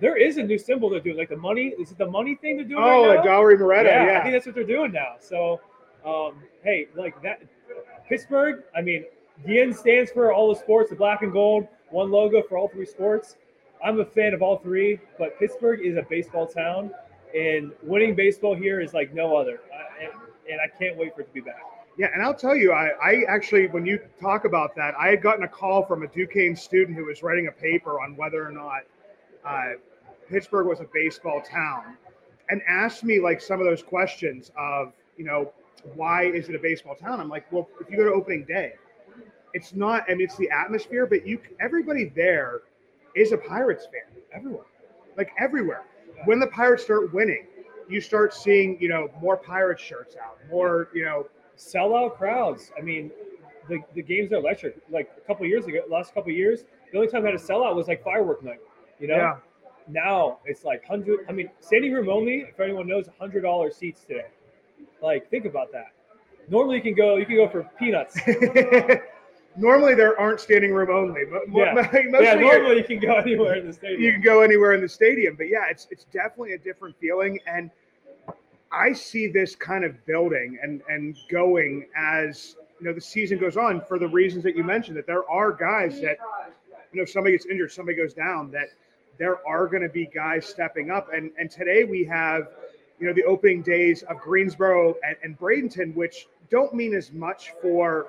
There 0.00 0.16
is 0.16 0.38
a 0.38 0.42
new 0.42 0.58
symbol 0.58 0.90
they're 0.90 1.00
doing, 1.00 1.16
like 1.16 1.28
the 1.28 1.36
money. 1.36 1.72
Is 1.78 1.92
it 1.92 1.98
the 1.98 2.10
money 2.10 2.34
thing 2.34 2.56
they're 2.56 2.64
doing? 2.66 2.82
Oh, 2.82 3.08
right 3.08 3.16
now? 3.16 3.22
Gallery 3.22 3.56
Moretta. 3.56 3.84
yeah, 3.84 4.06
Yeah, 4.06 4.18
I 4.18 4.22
think 4.22 4.34
that's 4.34 4.46
what 4.46 4.54
they're 4.54 4.64
doing 4.64 4.90
now. 4.92 5.14
So, 5.20 5.60
um, 6.04 6.42
hey, 6.64 6.88
like 6.96 7.20
that, 7.22 7.42
Pittsburgh. 8.08 8.64
I 8.76 8.80
mean, 8.82 9.04
the 9.46 9.60
N 9.60 9.72
stands 9.72 10.10
for 10.10 10.32
all 10.32 10.52
the 10.52 10.58
sports, 10.58 10.90
the 10.90 10.96
black 10.96 11.22
and 11.22 11.32
gold, 11.32 11.68
one 11.90 12.10
logo 12.10 12.42
for 12.42 12.58
all 12.58 12.68
three 12.68 12.86
sports. 12.86 13.36
I'm 13.84 14.00
a 14.00 14.04
fan 14.04 14.34
of 14.34 14.42
all 14.42 14.58
three, 14.58 14.98
but 15.18 15.38
Pittsburgh 15.38 15.80
is 15.84 15.96
a 15.96 16.02
baseball 16.02 16.46
town, 16.46 16.90
and 17.36 17.70
winning 17.82 18.14
baseball 18.14 18.54
here 18.54 18.80
is 18.80 18.94
like 18.94 19.12
no 19.14 19.36
other. 19.36 19.60
I, 19.72 20.04
and, 20.04 20.12
and 20.50 20.60
I 20.60 20.66
can't 20.76 20.96
wait 20.96 21.14
for 21.14 21.20
it 21.22 21.28
to 21.28 21.32
be 21.32 21.40
back. 21.40 21.62
Yeah, 21.96 22.08
and 22.12 22.22
I'll 22.22 22.34
tell 22.34 22.56
you, 22.56 22.72
I, 22.72 22.88
I 23.02 23.22
actually, 23.28 23.68
when 23.68 23.86
you 23.86 24.00
talk 24.20 24.44
about 24.44 24.74
that, 24.76 24.94
I 24.98 25.08
had 25.08 25.22
gotten 25.22 25.44
a 25.44 25.48
call 25.48 25.84
from 25.84 26.02
a 26.02 26.08
Duquesne 26.08 26.56
student 26.56 26.98
who 26.98 27.04
was 27.04 27.22
writing 27.22 27.46
a 27.46 27.52
paper 27.52 28.00
on 28.00 28.16
whether 28.16 28.44
or 28.44 28.50
not 28.50 28.80
uh, 29.44 29.74
Pittsburgh 30.28 30.66
was 30.66 30.80
a 30.80 30.86
baseball 30.92 31.40
town, 31.40 31.96
and 32.50 32.60
asked 32.68 33.04
me 33.04 33.20
like 33.20 33.40
some 33.40 33.60
of 33.60 33.66
those 33.66 33.82
questions 33.82 34.50
of, 34.58 34.92
you 35.16 35.24
know, 35.24 35.52
why 35.94 36.24
is 36.24 36.48
it 36.48 36.54
a 36.54 36.58
baseball 36.58 36.94
town? 36.96 37.20
I'm 37.20 37.28
like, 37.28 37.50
well, 37.52 37.68
if 37.80 37.90
you 37.90 37.96
go 37.96 38.04
to 38.04 38.12
opening 38.12 38.44
day, 38.44 38.72
it's 39.52 39.74
not. 39.74 40.04
I 40.08 40.14
mean, 40.14 40.22
it's 40.22 40.36
the 40.36 40.50
atmosphere, 40.50 41.06
but 41.06 41.26
you, 41.26 41.38
everybody 41.60 42.06
there 42.06 42.62
is 43.14 43.32
a 43.32 43.36
Pirates 43.38 43.84
fan, 43.84 44.20
Everyone. 44.32 44.64
like 45.16 45.30
everywhere. 45.38 45.84
When 46.24 46.40
the 46.40 46.46
Pirates 46.48 46.82
start 46.82 47.12
winning, 47.14 47.46
you 47.88 48.00
start 48.00 48.34
seeing, 48.34 48.78
you 48.80 48.88
know, 48.88 49.08
more 49.20 49.36
Pirates 49.36 49.82
shirts 49.82 50.16
out, 50.16 50.38
more, 50.50 50.88
you 50.94 51.04
know, 51.04 51.26
sellout 51.56 52.16
crowds. 52.16 52.70
I 52.78 52.82
mean, 52.82 53.10
the, 53.68 53.78
the 53.94 54.02
games 54.02 54.32
are 54.32 54.36
electric. 54.36 54.76
Like 54.90 55.10
a 55.16 55.20
couple 55.26 55.46
years 55.46 55.66
ago, 55.66 55.80
last 55.90 56.14
couple 56.14 56.32
years, 56.32 56.64
the 56.92 56.98
only 56.98 57.10
time 57.10 57.22
I 57.22 57.26
had 57.26 57.34
a 57.34 57.42
sellout 57.42 57.74
was 57.74 57.88
like 57.88 58.02
firework 58.04 58.42
night. 58.42 58.60
You 59.00 59.08
know, 59.08 59.16
yeah. 59.16 59.36
now 59.88 60.38
it's 60.44 60.64
like 60.64 60.86
hundred. 60.86 61.26
I 61.28 61.32
mean, 61.32 61.50
standing 61.60 61.92
room 61.92 62.08
only. 62.08 62.46
If 62.48 62.60
anyone 62.60 62.86
knows, 62.86 63.06
hundred 63.18 63.42
dollar 63.42 63.70
seats 63.70 64.02
today. 64.02 64.26
Like, 65.02 65.28
think 65.30 65.44
about 65.44 65.72
that. 65.72 65.92
Normally, 66.48 66.76
you 66.76 66.82
can 66.82 66.94
go. 66.94 67.16
You 67.16 67.26
can 67.26 67.36
go 67.36 67.48
for 67.48 67.68
peanuts. 67.78 68.18
Normally 69.56 69.94
there 69.94 70.18
aren't 70.18 70.40
standing 70.40 70.72
room 70.72 70.90
only, 70.90 71.22
but 71.24 71.42
Yeah. 71.52 71.88
yeah, 72.20 72.34
normally 72.34 72.78
you 72.78 72.84
can 72.84 72.98
go 72.98 73.16
anywhere 73.18 73.54
in 73.54 73.66
the 73.66 73.72
stadium. 73.72 74.02
you 74.02 74.12
can 74.12 74.20
go 74.20 74.40
anywhere 74.40 74.72
in 74.72 74.80
the 74.80 74.88
stadium. 74.88 75.36
But 75.36 75.48
yeah, 75.48 75.66
it's 75.70 75.86
it's 75.90 76.04
definitely 76.12 76.54
a 76.54 76.58
different 76.58 76.96
feeling, 76.98 77.38
and 77.46 77.70
I 78.74 78.92
see 78.92 79.28
this 79.28 79.54
kind 79.54 79.84
of 79.84 80.04
building 80.06 80.58
and 80.62 80.82
and 80.88 81.16
going 81.30 81.86
as 81.96 82.56
you 82.80 82.86
know 82.86 82.92
the 82.92 83.00
season 83.00 83.38
goes 83.38 83.56
on 83.56 83.80
for 83.80 83.98
the 83.98 84.08
reasons 84.08 84.42
that 84.44 84.56
you 84.56 84.64
mentioned. 84.64 84.96
That 84.96 85.06
there 85.06 85.28
are 85.30 85.52
guys 85.52 86.00
that 86.00 86.18
you 86.92 86.98
know 86.98 87.02
if 87.02 87.10
somebody 87.10 87.32
gets 87.36 87.46
injured, 87.46 87.72
somebody 87.72 87.96
goes 87.96 88.14
down, 88.14 88.50
that 88.50 88.68
there 89.18 89.46
are 89.46 89.66
going 89.68 89.82
to 89.82 89.88
be 89.88 90.06
guys 90.06 90.46
stepping 90.46 90.90
up, 90.90 91.12
and 91.12 91.30
and 91.38 91.50
today 91.50 91.84
we 91.84 92.04
have 92.04 92.48
you 92.98 93.06
know 93.06 93.12
the 93.12 93.24
opening 93.24 93.62
days 93.62 94.02
of 94.04 94.18
Greensboro 94.18 94.96
and, 95.06 95.16
and 95.22 95.38
Bradenton, 95.38 95.94
which 95.94 96.26
don't 96.50 96.74
mean 96.74 96.94
as 96.94 97.12
much 97.12 97.52
for 97.62 98.08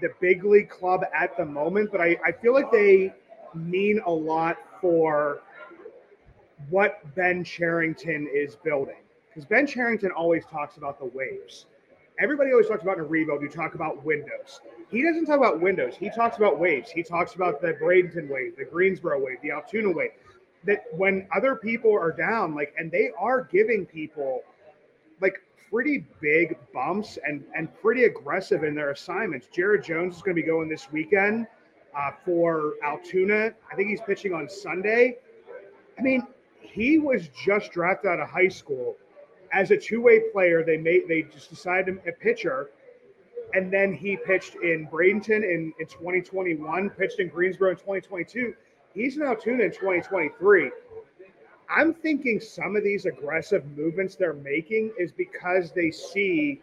the 0.00 0.08
big 0.20 0.44
league 0.44 0.70
club 0.70 1.02
at 1.14 1.36
the 1.36 1.44
moment, 1.44 1.90
but 1.90 2.00
I, 2.00 2.16
I 2.24 2.32
feel 2.32 2.54
like 2.54 2.70
they 2.70 3.12
mean 3.54 4.00
a 4.06 4.10
lot 4.10 4.56
for 4.80 5.42
what 6.70 7.02
Ben 7.14 7.42
Cherington 7.44 8.28
is 8.32 8.56
building. 8.56 8.96
Because 9.38 9.50
Ben 9.50 9.68
Cherington 9.68 10.10
always 10.10 10.44
talks 10.46 10.78
about 10.78 10.98
the 10.98 11.04
waves. 11.04 11.66
Everybody 12.18 12.50
always 12.50 12.66
talks 12.66 12.82
about 12.82 12.98
a 12.98 13.04
rebuild, 13.04 13.40
you 13.40 13.48
talk 13.48 13.76
about 13.76 14.04
windows. 14.04 14.60
He 14.90 15.00
doesn't 15.00 15.26
talk 15.26 15.36
about 15.36 15.60
windows. 15.60 15.94
He 15.94 16.10
talks 16.10 16.38
about 16.38 16.58
waves. 16.58 16.90
He 16.90 17.04
talks 17.04 17.36
about 17.36 17.62
the 17.62 17.74
Bradenton 17.74 18.28
wave, 18.28 18.56
the 18.56 18.64
Greensboro 18.64 19.24
wave, 19.24 19.36
the 19.40 19.52
Altoona 19.52 19.92
wave. 19.92 20.10
That 20.64 20.86
when 20.90 21.28
other 21.32 21.54
people 21.54 21.92
are 21.92 22.10
down, 22.10 22.56
like, 22.56 22.74
and 22.76 22.90
they 22.90 23.10
are 23.16 23.44
giving 23.44 23.86
people 23.86 24.42
like 25.20 25.40
pretty 25.70 26.04
big 26.20 26.58
bumps 26.74 27.16
and 27.24 27.44
and 27.54 27.68
pretty 27.80 28.06
aggressive 28.06 28.64
in 28.64 28.74
their 28.74 28.90
assignments. 28.90 29.46
Jared 29.46 29.84
Jones 29.84 30.16
is 30.16 30.22
going 30.22 30.34
to 30.34 30.42
be 30.42 30.48
going 30.48 30.68
this 30.68 30.90
weekend 30.90 31.46
uh, 31.96 32.10
for 32.24 32.72
Altoona. 32.84 33.52
I 33.70 33.76
think 33.76 33.88
he's 33.88 34.00
pitching 34.00 34.34
on 34.34 34.48
Sunday. 34.48 35.18
I 35.96 36.02
mean, 36.02 36.26
he 36.60 36.98
was 36.98 37.28
just 37.28 37.70
drafted 37.70 38.10
out 38.10 38.18
of 38.18 38.28
high 38.28 38.48
school 38.48 38.96
as 39.52 39.70
a 39.70 39.76
two-way 39.76 40.20
player. 40.32 40.62
They 40.64 40.76
made 40.76 41.08
they 41.08 41.22
just 41.22 41.50
decided 41.50 41.88
him 41.88 42.00
a 42.06 42.12
pitcher, 42.12 42.70
and 43.54 43.72
then 43.72 43.92
he 43.92 44.16
pitched 44.16 44.56
in 44.56 44.88
Bradenton 44.90 45.42
in, 45.42 45.72
in 45.78 45.86
2021, 45.86 46.90
pitched 46.90 47.20
in 47.20 47.28
Greensboro 47.28 47.70
in 47.70 47.76
2022. 47.76 48.54
He's 48.94 49.16
now 49.16 49.34
tuned 49.34 49.60
in 49.60 49.70
2023. 49.70 50.70
I'm 51.70 51.92
thinking 51.92 52.40
some 52.40 52.76
of 52.76 52.82
these 52.82 53.04
aggressive 53.04 53.64
movements 53.76 54.16
they're 54.16 54.32
making 54.32 54.92
is 54.98 55.12
because 55.12 55.72
they 55.72 55.90
see 55.90 56.62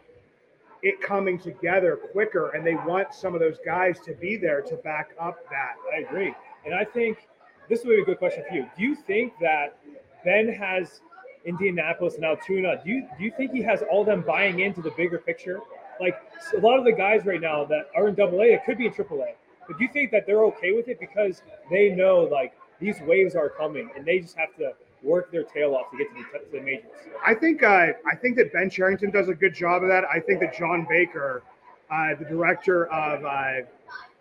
it 0.82 1.00
coming 1.00 1.38
together 1.38 1.96
quicker 2.12 2.50
and 2.50 2.66
they 2.66 2.74
want 2.74 3.14
some 3.14 3.34
of 3.34 3.40
those 3.40 3.58
guys 3.64 3.98
to 4.00 4.14
be 4.14 4.36
there 4.36 4.60
to 4.62 4.76
back 4.76 5.10
up 5.20 5.38
that. 5.50 5.74
I 5.94 6.00
agree, 6.00 6.34
and 6.64 6.74
I 6.74 6.84
think 6.84 7.28
this 7.68 7.84
would 7.84 7.96
be 7.96 8.02
a 8.02 8.04
good 8.04 8.18
question 8.18 8.44
for 8.48 8.54
you. 8.54 8.68
Do 8.76 8.82
you 8.82 8.94
think 8.94 9.32
that 9.40 9.78
Ben 10.24 10.48
has 10.52 11.00
Indianapolis 11.46 12.16
and 12.16 12.24
Altoona? 12.24 12.80
Do 12.84 12.90
you 12.90 13.08
do 13.16 13.24
you 13.24 13.32
think 13.36 13.52
he 13.52 13.62
has 13.62 13.82
all 13.90 14.04
them 14.04 14.22
buying 14.22 14.60
into 14.60 14.82
the 14.82 14.90
bigger 14.90 15.18
picture? 15.18 15.60
Like 16.00 16.16
a 16.54 16.60
lot 16.60 16.78
of 16.78 16.84
the 16.84 16.92
guys 16.92 17.24
right 17.24 17.40
now 17.40 17.64
that 17.64 17.88
are 17.96 18.08
in 18.08 18.14
Double 18.14 18.40
A, 18.40 18.52
it 18.52 18.64
could 18.66 18.76
be 18.76 18.86
in 18.86 18.92
Triple 18.92 19.22
A. 19.22 19.34
But 19.66 19.78
do 19.78 19.84
you 19.84 19.90
think 19.92 20.10
that 20.10 20.26
they're 20.26 20.44
okay 20.44 20.72
with 20.72 20.88
it 20.88 21.00
because 21.00 21.42
they 21.70 21.90
know 21.90 22.28
like 22.30 22.52
these 22.80 23.00
waves 23.00 23.34
are 23.34 23.48
coming 23.48 23.90
and 23.96 24.04
they 24.04 24.18
just 24.18 24.36
have 24.36 24.54
to 24.56 24.74
work 25.02 25.30
their 25.30 25.44
tail 25.44 25.74
off 25.74 25.90
to 25.90 25.96
get 25.96 26.08
to 26.08 26.14
the, 26.14 26.38
to 26.38 26.52
the 26.52 26.60
majors? 26.60 26.90
I 27.24 27.34
think 27.34 27.62
uh, 27.62 27.92
I 28.06 28.16
think 28.20 28.36
that 28.36 28.52
Ben 28.52 28.68
Cherington 28.68 29.10
does 29.10 29.28
a 29.28 29.34
good 29.34 29.54
job 29.54 29.82
of 29.82 29.88
that. 29.88 30.04
I 30.04 30.20
think 30.20 30.40
that 30.40 30.56
John 30.56 30.86
Baker, 30.88 31.42
uh, 31.90 32.14
the 32.18 32.24
director 32.24 32.86
of 32.86 33.24
uh, 33.24 33.66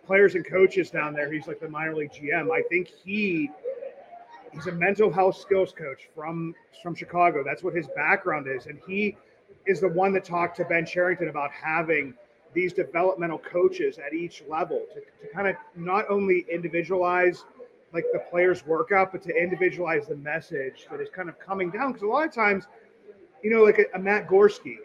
players 0.05 0.35
and 0.35 0.45
coaches 0.47 0.91
down 0.91 1.13
there, 1.13 1.31
he's 1.31 1.47
like 1.47 1.59
the 1.59 1.69
minor 1.69 1.95
league 1.95 2.11
GM. 2.11 2.51
I 2.51 2.61
think 2.69 2.87
he 2.87 3.49
he's 4.55 4.67
a 4.67 4.71
mental 4.71 5.11
health 5.11 5.37
skills 5.37 5.73
coach 5.77 6.09
from 6.15 6.55
from 6.81 6.95
Chicago. 6.95 7.43
That's 7.43 7.61
what 7.61 7.75
his 7.75 7.87
background 7.95 8.47
is, 8.47 8.65
and 8.65 8.79
he 8.87 9.17
is 9.65 9.81
the 9.81 9.89
one 9.89 10.13
that 10.13 10.23
talked 10.23 10.57
to 10.57 10.65
Ben 10.65 10.85
Cherington 10.85 11.29
about 11.29 11.51
having 11.51 12.13
these 12.53 12.71
developmental 12.71 13.39
coaches 13.39 13.99
at 13.99 14.13
each 14.13 14.41
level 14.49 14.85
to, 14.93 15.01
to 15.01 15.33
kind 15.33 15.47
of 15.47 15.55
not 15.75 16.05
only 16.09 16.45
individualize 16.49 17.43
like 17.93 18.05
the 18.13 18.19
player's 18.29 18.65
workout, 18.65 19.11
but 19.11 19.21
to 19.23 19.35
individualize 19.35 20.07
the 20.07 20.15
message 20.15 20.85
that 20.89 20.99
is 20.99 21.09
kind 21.09 21.29
of 21.29 21.39
coming 21.39 21.69
down. 21.69 21.91
Because 21.91 22.03
a 22.03 22.07
lot 22.07 22.25
of 22.27 22.33
times, 22.33 22.65
you 23.43 23.49
know, 23.49 23.63
like 23.63 23.79
a, 23.79 23.85
a 23.95 23.99
Matt 23.99 24.27
Gorski, 24.27 24.77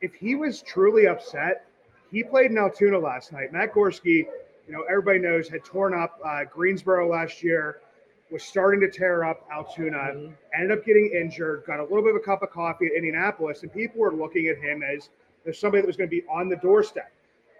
if 0.00 0.14
he 0.14 0.34
was 0.34 0.62
truly 0.62 1.06
upset, 1.06 1.66
he 2.10 2.22
played 2.22 2.50
in 2.50 2.58
Altoona 2.58 2.98
last 2.98 3.32
night. 3.32 3.52
Matt 3.52 3.74
Gorski, 3.74 4.26
you 4.66 4.72
know, 4.72 4.82
everybody 4.88 5.18
knows 5.18 5.48
had 5.48 5.64
torn 5.64 5.94
up 5.94 6.18
uh, 6.24 6.44
Greensboro 6.44 7.10
last 7.10 7.42
year, 7.42 7.80
was 8.30 8.42
starting 8.42 8.80
to 8.80 8.90
tear 8.90 9.24
up 9.24 9.46
Altoona, 9.52 9.98
Mhm. 10.14 10.32
ended 10.54 10.78
up 10.78 10.84
getting 10.84 11.10
injured, 11.12 11.64
got 11.64 11.78
a 11.78 11.84
little 11.84 12.02
bit 12.02 12.10
of 12.10 12.16
a 12.16 12.24
cup 12.24 12.42
of 12.42 12.50
coffee 12.50 12.86
at 12.86 12.92
Indianapolis, 12.92 13.62
and 13.62 13.72
people 13.72 14.00
were 14.00 14.12
looking 14.12 14.48
at 14.48 14.58
him 14.58 14.82
as 14.82 15.10
there's 15.44 15.58
somebody 15.58 15.80
that 15.82 15.86
was 15.86 15.96
going 15.96 16.10
to 16.10 16.16
be 16.16 16.26
on 16.28 16.48
the 16.48 16.56
doorstep. 16.56 17.10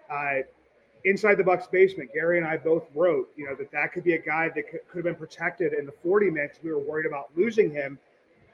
Uh, 0.09 0.39
inside 1.05 1.35
the 1.35 1.43
Bucs 1.43 1.69
basement, 1.71 2.11
Gary 2.13 2.37
and 2.37 2.45
I 2.45 2.57
both 2.57 2.85
wrote, 2.93 3.31
you 3.37 3.45
know, 3.45 3.55
that 3.55 3.71
that 3.71 3.93
could 3.93 4.03
be 4.03 4.13
a 4.13 4.17
guy 4.21 4.49
that 4.49 4.69
could, 4.69 4.81
could 4.89 4.97
have 4.97 5.03
been 5.05 5.15
protected 5.15 5.71
in 5.73 5.85
the 5.85 5.91
40 5.91 6.29
minutes. 6.29 6.59
We 6.61 6.71
were 6.71 6.79
worried 6.79 7.05
about 7.05 7.29
losing 7.35 7.71
him 7.71 7.97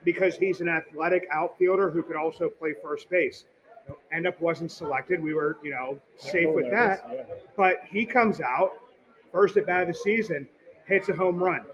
because 0.03 0.35
he's 0.35 0.61
an 0.61 0.69
athletic 0.69 1.27
outfielder 1.31 1.89
who 1.89 2.03
could 2.03 2.15
also 2.15 2.49
play 2.49 2.73
first 2.83 3.09
base. 3.09 3.45
You 3.87 3.93
know, 3.93 3.97
end 4.11 4.27
up 4.27 4.39
wasn't 4.39 4.71
selected. 4.71 5.21
We 5.21 5.33
were, 5.33 5.57
you 5.63 5.71
know, 5.71 5.99
safe 6.15 6.49
with 6.49 6.69
that. 6.69 7.03
Yeah. 7.11 7.23
But 7.55 7.81
he 7.85 8.05
comes 8.05 8.39
out 8.39 8.73
first 9.31 9.57
at 9.57 9.65
bat 9.65 9.83
of 9.83 9.87
the 9.87 9.93
season, 9.95 10.47
hits 10.85 11.09
a 11.09 11.13
home 11.13 11.41
run. 11.41 11.65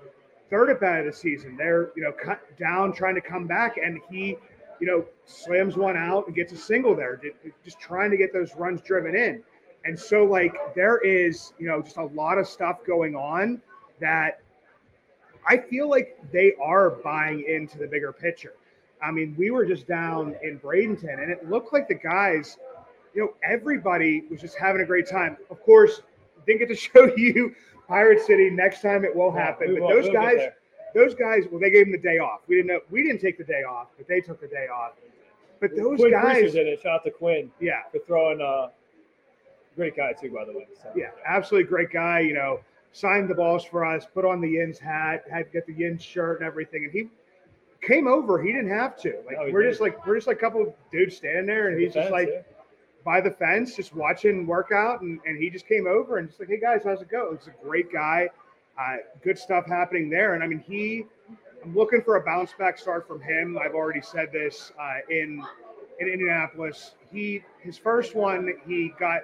Third 0.50 0.70
at 0.70 0.80
bat 0.80 1.02
of 1.02 1.06
the 1.06 1.14
season, 1.14 1.56
they're 1.58 1.92
you 1.96 2.04
know 2.04 2.12
cut 2.12 2.42
down 2.58 2.94
trying 2.94 3.16
to 3.16 3.22
come 3.22 3.46
back, 3.46 3.78
and 3.78 4.00
he, 4.10 4.38
you 4.80 4.88
know, 4.88 5.06
slams 5.26 5.76
one 5.76 5.96
out 5.96 6.28
and 6.28 6.36
gets 6.36 6.54
a 6.54 6.58
single 6.58 6.96
there, 6.96 7.22
just 7.64 7.80
trying 7.80 8.12
to 8.12 8.18
get 8.18 8.34
those 8.34 8.56
runs 8.56 8.82
driven 8.82 9.16
in. 9.16 9.44
And 9.86 9.98
so 9.98 10.26
like 10.26 10.54
there 10.76 10.98
is 11.00 11.54
you 11.60 11.68
know 11.68 11.82
just 11.82 11.98
a 11.98 12.06
lot 12.06 12.38
of 12.38 12.48
stuff 12.48 12.80
going 12.86 13.16
on 13.16 13.62
that 14.00 14.42
I 15.48 15.58
feel 15.58 15.90
like 15.90 16.18
they 16.32 16.54
are 16.62 16.92
buying 16.92 17.44
into 17.48 17.78
the 17.78 17.88
bigger 17.88 18.12
picture. 18.12 18.54
I 19.02 19.12
mean, 19.12 19.36
we 19.38 19.52
were 19.52 19.66
just 19.66 19.88
down 19.88 20.36
in 20.44 20.60
Bradenton, 20.60 21.22
and 21.22 21.32
it 21.32 21.50
looked 21.50 21.72
like 21.74 21.88
the 21.88 21.96
guys, 21.96 22.58
you 23.14 23.22
know, 23.22 23.34
everybody 23.44 24.24
was 24.30 24.42
just 24.42 24.58
having 24.58 24.82
a 24.82 24.86
great 24.86 25.08
time. 25.08 25.38
Of 25.50 25.62
course, 25.64 26.02
didn't 26.46 26.60
get 26.60 26.70
to 26.70 26.76
show 26.76 27.16
you 27.16 27.56
Pirate 27.90 28.22
City. 28.22 28.50
Next 28.50 28.82
time 28.82 29.04
it 29.04 29.14
will 29.14 29.34
Yeah, 29.36 29.44
happen. 29.46 29.70
we 29.74 29.80
but 29.80 29.82
will- 29.82 29.90
those 29.90 30.04
we'll 30.06 30.14
guys, 30.14 30.50
those 30.94 31.16
guys, 31.16 31.46
well, 31.52 31.60
they 31.60 31.70
gave 31.72 31.88
him 31.88 31.92
the 31.92 31.98
day 31.98 32.20
off. 32.20 32.42
We 32.48 32.56
didn't 32.56 32.68
know. 32.68 32.80
We 32.90 33.04
didn't 33.04 33.20
take 33.20 33.38
the 33.38 33.44
day 33.44 33.64
off, 33.64 33.88
but 33.98 34.08
they 34.08 34.22
took 34.22 34.40
the 34.40 34.48
day 34.48 34.68
off. 34.68 34.94
But 35.60 35.76
those 35.76 35.98
Quinn 36.00 36.12
guys, 36.12 36.34
Priesters 36.36 36.54
did 36.54 36.68
it. 36.68 36.82
Shout 36.82 36.94
out 37.00 37.04
to 37.04 37.12
Quinn 37.12 37.52
yeah, 37.60 37.82
for 37.92 38.00
throwing. 38.08 38.40
Uh, 38.42 38.70
great 39.76 39.96
guy 39.98 40.14
too, 40.14 40.32
by 40.32 40.46
the 40.46 40.54
way. 40.54 40.68
So. 40.82 40.90
yeah, 40.96 41.10
absolutely 41.26 41.68
great 41.68 41.92
guy. 41.92 42.20
You 42.22 42.34
know, 42.34 42.60
signed 42.94 43.30
the 43.30 43.36
balls 43.36 43.66
for 43.66 43.84
us, 43.84 44.06
put 44.06 44.24
on 44.24 44.40
the 44.40 44.50
Yins 44.50 44.80
hat, 44.80 45.26
had 45.30 45.52
get 45.52 45.66
the 45.68 45.74
Yins 45.74 46.02
shirt 46.04 46.40
and 46.40 46.48
everything, 46.48 46.84
and 46.86 46.94
he 46.94 47.10
came 47.82 48.08
over. 48.08 48.42
He 48.42 48.52
didn't 48.52 48.70
have 48.70 48.96
to. 49.02 49.18
Like 49.26 49.38
No, 49.38 49.44
we're 49.52 49.62
didn't. 49.64 49.72
just 49.72 49.82
like 49.82 50.06
we're 50.08 50.16
just 50.16 50.28
like 50.28 50.38
a 50.38 50.40
couple 50.40 50.62
of 50.62 50.74
dudes 50.92 51.18
standing 51.18 51.46
there, 51.48 51.68
and 51.70 51.80
he's 51.80 51.94
just 51.94 52.12
like 52.12 52.30
yeah. 52.32 52.42
By 53.04 53.22
the 53.22 53.32
fence, 53.32 53.76
just 53.76 53.96
watching 53.96 54.46
workout, 54.46 55.02
and, 55.02 55.20
and 55.26 55.42
he 55.42 55.50
just 55.50 55.68
came 55.68 55.88
over 55.88 56.18
and 56.18 56.28
just 56.28 56.40
like, 56.40 56.50
hey 56.50 56.60
guys, 56.60 56.82
how's 56.84 57.02
it 57.02 57.10
go? 57.10 57.36
He's 57.38 57.48
a 57.48 57.66
great 57.66 57.92
guy. 57.92 58.30
Uh, 58.80 58.98
good 59.24 59.38
stuff 59.38 59.66
happening 59.66 60.10
there, 60.10 60.36
and 60.36 60.44
I 60.44 60.48
mean 60.48 60.60
he. 60.60 61.06
I'm 61.64 61.76
looking 61.76 62.02
for 62.02 62.16
a 62.16 62.22
bounce 62.24 62.54
back 62.58 62.78
start 62.78 63.06
from 63.06 63.20
him. 63.20 63.58
I've 63.62 63.74
already 63.74 64.02
said 64.02 64.32
this 64.32 64.72
uh, 64.80 65.00
in 65.10 65.44
in 66.00 66.08
Indianapolis. 66.08 66.96
He 67.12 67.44
his 67.62 67.78
first 67.78 68.16
one 68.16 68.54
he 68.66 68.94
got 68.98 69.22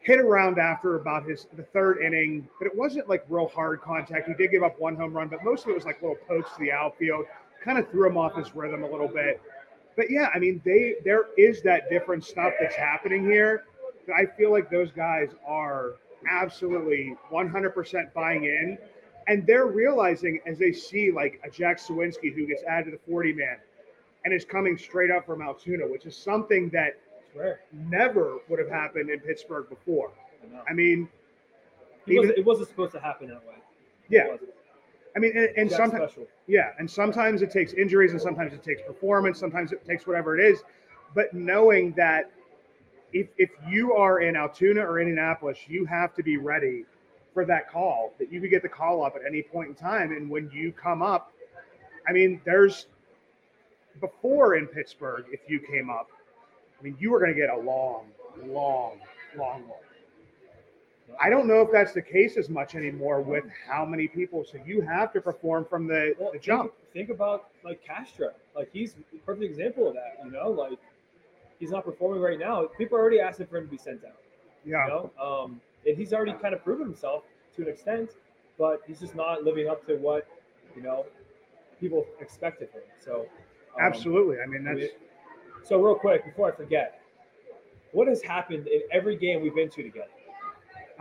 hit 0.00 0.18
around 0.18 0.58
after 0.58 0.96
about 0.96 1.24
his 1.28 1.46
the 1.56 1.62
third 1.62 1.98
inning, 1.98 2.48
but 2.58 2.66
it 2.66 2.74
wasn't 2.74 3.08
like 3.08 3.24
real 3.28 3.48
hard 3.48 3.82
contact. 3.82 4.28
He 4.28 4.34
did 4.34 4.50
give 4.50 4.62
up 4.62 4.80
one 4.80 4.96
home 4.96 5.12
run, 5.12 5.28
but 5.28 5.44
most 5.44 5.64
of 5.64 5.70
it 5.70 5.74
was 5.74 5.84
like 5.84 6.00
little 6.00 6.16
pokes 6.26 6.50
to 6.54 6.60
the 6.60 6.72
outfield, 6.72 7.26
kind 7.62 7.78
of 7.78 7.90
threw 7.90 8.08
him 8.08 8.16
off 8.16 8.34
his 8.34 8.54
rhythm 8.54 8.82
a 8.82 8.90
little 8.90 9.08
bit. 9.08 9.40
But 9.96 10.10
yeah, 10.10 10.28
I 10.34 10.38
mean, 10.38 10.60
they 10.64 10.96
there 11.04 11.26
is 11.36 11.62
that 11.62 11.90
different 11.90 12.24
stuff 12.24 12.52
that's 12.60 12.74
happening 12.76 13.24
here. 13.24 13.64
I 14.14 14.26
feel 14.26 14.50
like 14.50 14.70
those 14.70 14.90
guys 14.90 15.30
are 15.46 15.92
absolutely 16.28 17.16
100% 17.30 18.12
buying 18.12 18.44
in, 18.44 18.78
and 19.28 19.46
they're 19.46 19.66
realizing 19.66 20.40
as 20.46 20.58
they 20.58 20.72
see 20.72 21.10
like 21.12 21.40
a 21.44 21.50
Jack 21.50 21.78
Suwinski 21.78 22.34
who 22.34 22.46
gets 22.46 22.62
added 22.64 22.86
to 22.86 22.90
the 22.92 23.10
40 23.10 23.32
man, 23.34 23.56
and 24.24 24.34
is 24.34 24.44
coming 24.44 24.76
straight 24.76 25.10
up 25.10 25.26
from 25.26 25.42
Altoona, 25.42 25.86
which 25.86 26.06
is 26.06 26.16
something 26.16 26.68
that 26.70 26.98
never 27.72 28.38
would 28.48 28.58
have 28.58 28.68
happened 28.68 29.10
in 29.10 29.20
Pittsburgh 29.20 29.68
before. 29.68 30.10
I. 30.66 30.70
I 30.70 30.74
mean, 30.74 31.08
It 32.06 32.12
even- 32.12 32.16
wasn't, 32.22 32.38
it 32.38 32.44
wasn't 32.44 32.68
supposed 32.68 32.92
to 32.92 33.00
happen 33.00 33.28
that 33.28 33.46
way. 33.46 33.54
It 33.54 34.14
yeah, 34.14 34.28
wasn't. 34.28 34.50
I 35.16 35.18
mean, 35.18 35.36
and, 35.36 35.48
and 35.56 35.70
sometimes, 35.70 36.12
special. 36.12 36.28
yeah, 36.46 36.70
and 36.78 36.90
sometimes 36.90 37.42
it 37.42 37.50
takes 37.50 37.72
injuries, 37.72 38.12
and 38.12 38.20
sometimes 38.20 38.52
it 38.52 38.62
takes 38.62 38.82
performance, 38.82 39.38
sometimes 39.38 39.72
it 39.72 39.84
takes 39.84 40.06
whatever 40.06 40.38
it 40.38 40.44
is. 40.44 40.62
But 41.14 41.34
knowing 41.34 41.92
that 41.96 42.30
if 43.12 43.28
if 43.38 43.50
you 43.68 43.94
are 43.94 44.20
in 44.20 44.36
Altoona 44.36 44.80
or 44.80 45.00
Indianapolis, 45.00 45.58
you 45.66 45.84
have 45.86 46.14
to 46.14 46.22
be 46.22 46.36
ready 46.36 46.84
for 47.34 47.44
that 47.44 47.70
call. 47.70 48.14
That 48.18 48.32
you 48.32 48.40
could 48.40 48.50
get 48.50 48.62
the 48.62 48.68
call 48.68 49.04
up 49.04 49.16
at 49.16 49.22
any 49.26 49.42
point 49.42 49.68
in 49.68 49.74
time, 49.74 50.12
and 50.12 50.30
when 50.30 50.50
you 50.52 50.72
come 50.72 51.02
up, 51.02 51.32
I 52.08 52.12
mean, 52.12 52.40
there's 52.44 52.86
before 54.00 54.54
in 54.56 54.66
Pittsburgh, 54.66 55.24
if 55.32 55.40
you 55.48 55.60
came 55.60 55.90
up, 55.90 56.08
I 56.78 56.82
mean, 56.82 56.96
you 56.98 57.10
were 57.10 57.18
going 57.18 57.32
to 57.32 57.38
get 57.38 57.50
a 57.50 57.56
long, 57.56 58.06
long, 58.46 58.98
long 59.36 59.66
walk. 59.68 59.84
I 61.18 61.30
don't 61.30 61.46
know 61.46 61.62
if 61.62 61.70
that's 61.72 61.92
the 61.92 62.02
case 62.02 62.36
as 62.36 62.48
much 62.48 62.74
anymore 62.74 63.20
with 63.20 63.44
how 63.68 63.84
many 63.84 64.08
people. 64.08 64.44
So 64.44 64.58
you 64.64 64.80
have 64.82 65.12
to 65.12 65.20
perform 65.20 65.64
from 65.64 65.86
the, 65.86 66.14
Well, 66.18 66.32
the 66.32 66.38
jump. 66.38 66.72
Think, 66.92 67.08
about 67.10 67.48
like 67.64 67.84
Castro. 67.84 68.30
Like 68.54 68.70
he's 68.72 68.94
a 69.14 69.16
perfect 69.18 69.44
example 69.44 69.88
of 69.88 69.94
that. 69.94 70.18
You 70.24 70.30
know, 70.30 70.50
like 70.50 70.78
he's 71.58 71.70
not 71.70 71.84
performing 71.84 72.20
right 72.20 72.38
now. 72.38 72.66
People 72.78 72.98
are 72.98 73.00
already 73.00 73.20
asking 73.20 73.46
for 73.46 73.58
him 73.58 73.66
to 73.66 73.70
be 73.70 73.78
sent 73.78 74.04
out. 74.04 74.12
Yeah. 74.64 74.84
You 74.84 74.90
know, 74.90 75.10
um, 75.22 75.60
and 75.86 75.96
he's 75.96 76.12
already 76.12 76.32
kind 76.32 76.54
of 76.54 76.62
proven 76.62 76.86
himself 76.86 77.22
to 77.56 77.62
an 77.62 77.68
extent, 77.68 78.10
but 78.58 78.80
he's 78.86 79.00
just 79.00 79.14
not 79.14 79.44
living 79.44 79.68
up 79.68 79.86
to 79.86 79.96
what 79.96 80.26
you 80.76 80.82
know 80.82 81.06
people 81.80 82.04
expect 82.20 82.62
of 82.62 82.70
him. 82.70 82.82
So, 83.02 83.20
um, 83.20 83.80
Absolutely. 83.80 84.36
I 84.42 84.46
mean, 84.46 84.64
that's 84.64 84.92
So 85.62 85.80
real 85.80 85.94
quick 85.94 86.24
before 86.24 86.52
I 86.52 86.56
forget, 86.56 87.00
what 87.92 88.08
has 88.08 88.22
happened 88.22 88.66
in 88.66 88.82
every 88.92 89.16
game 89.16 89.42
we've 89.42 89.54
been 89.54 89.70
to 89.70 89.82
together? 89.82 90.08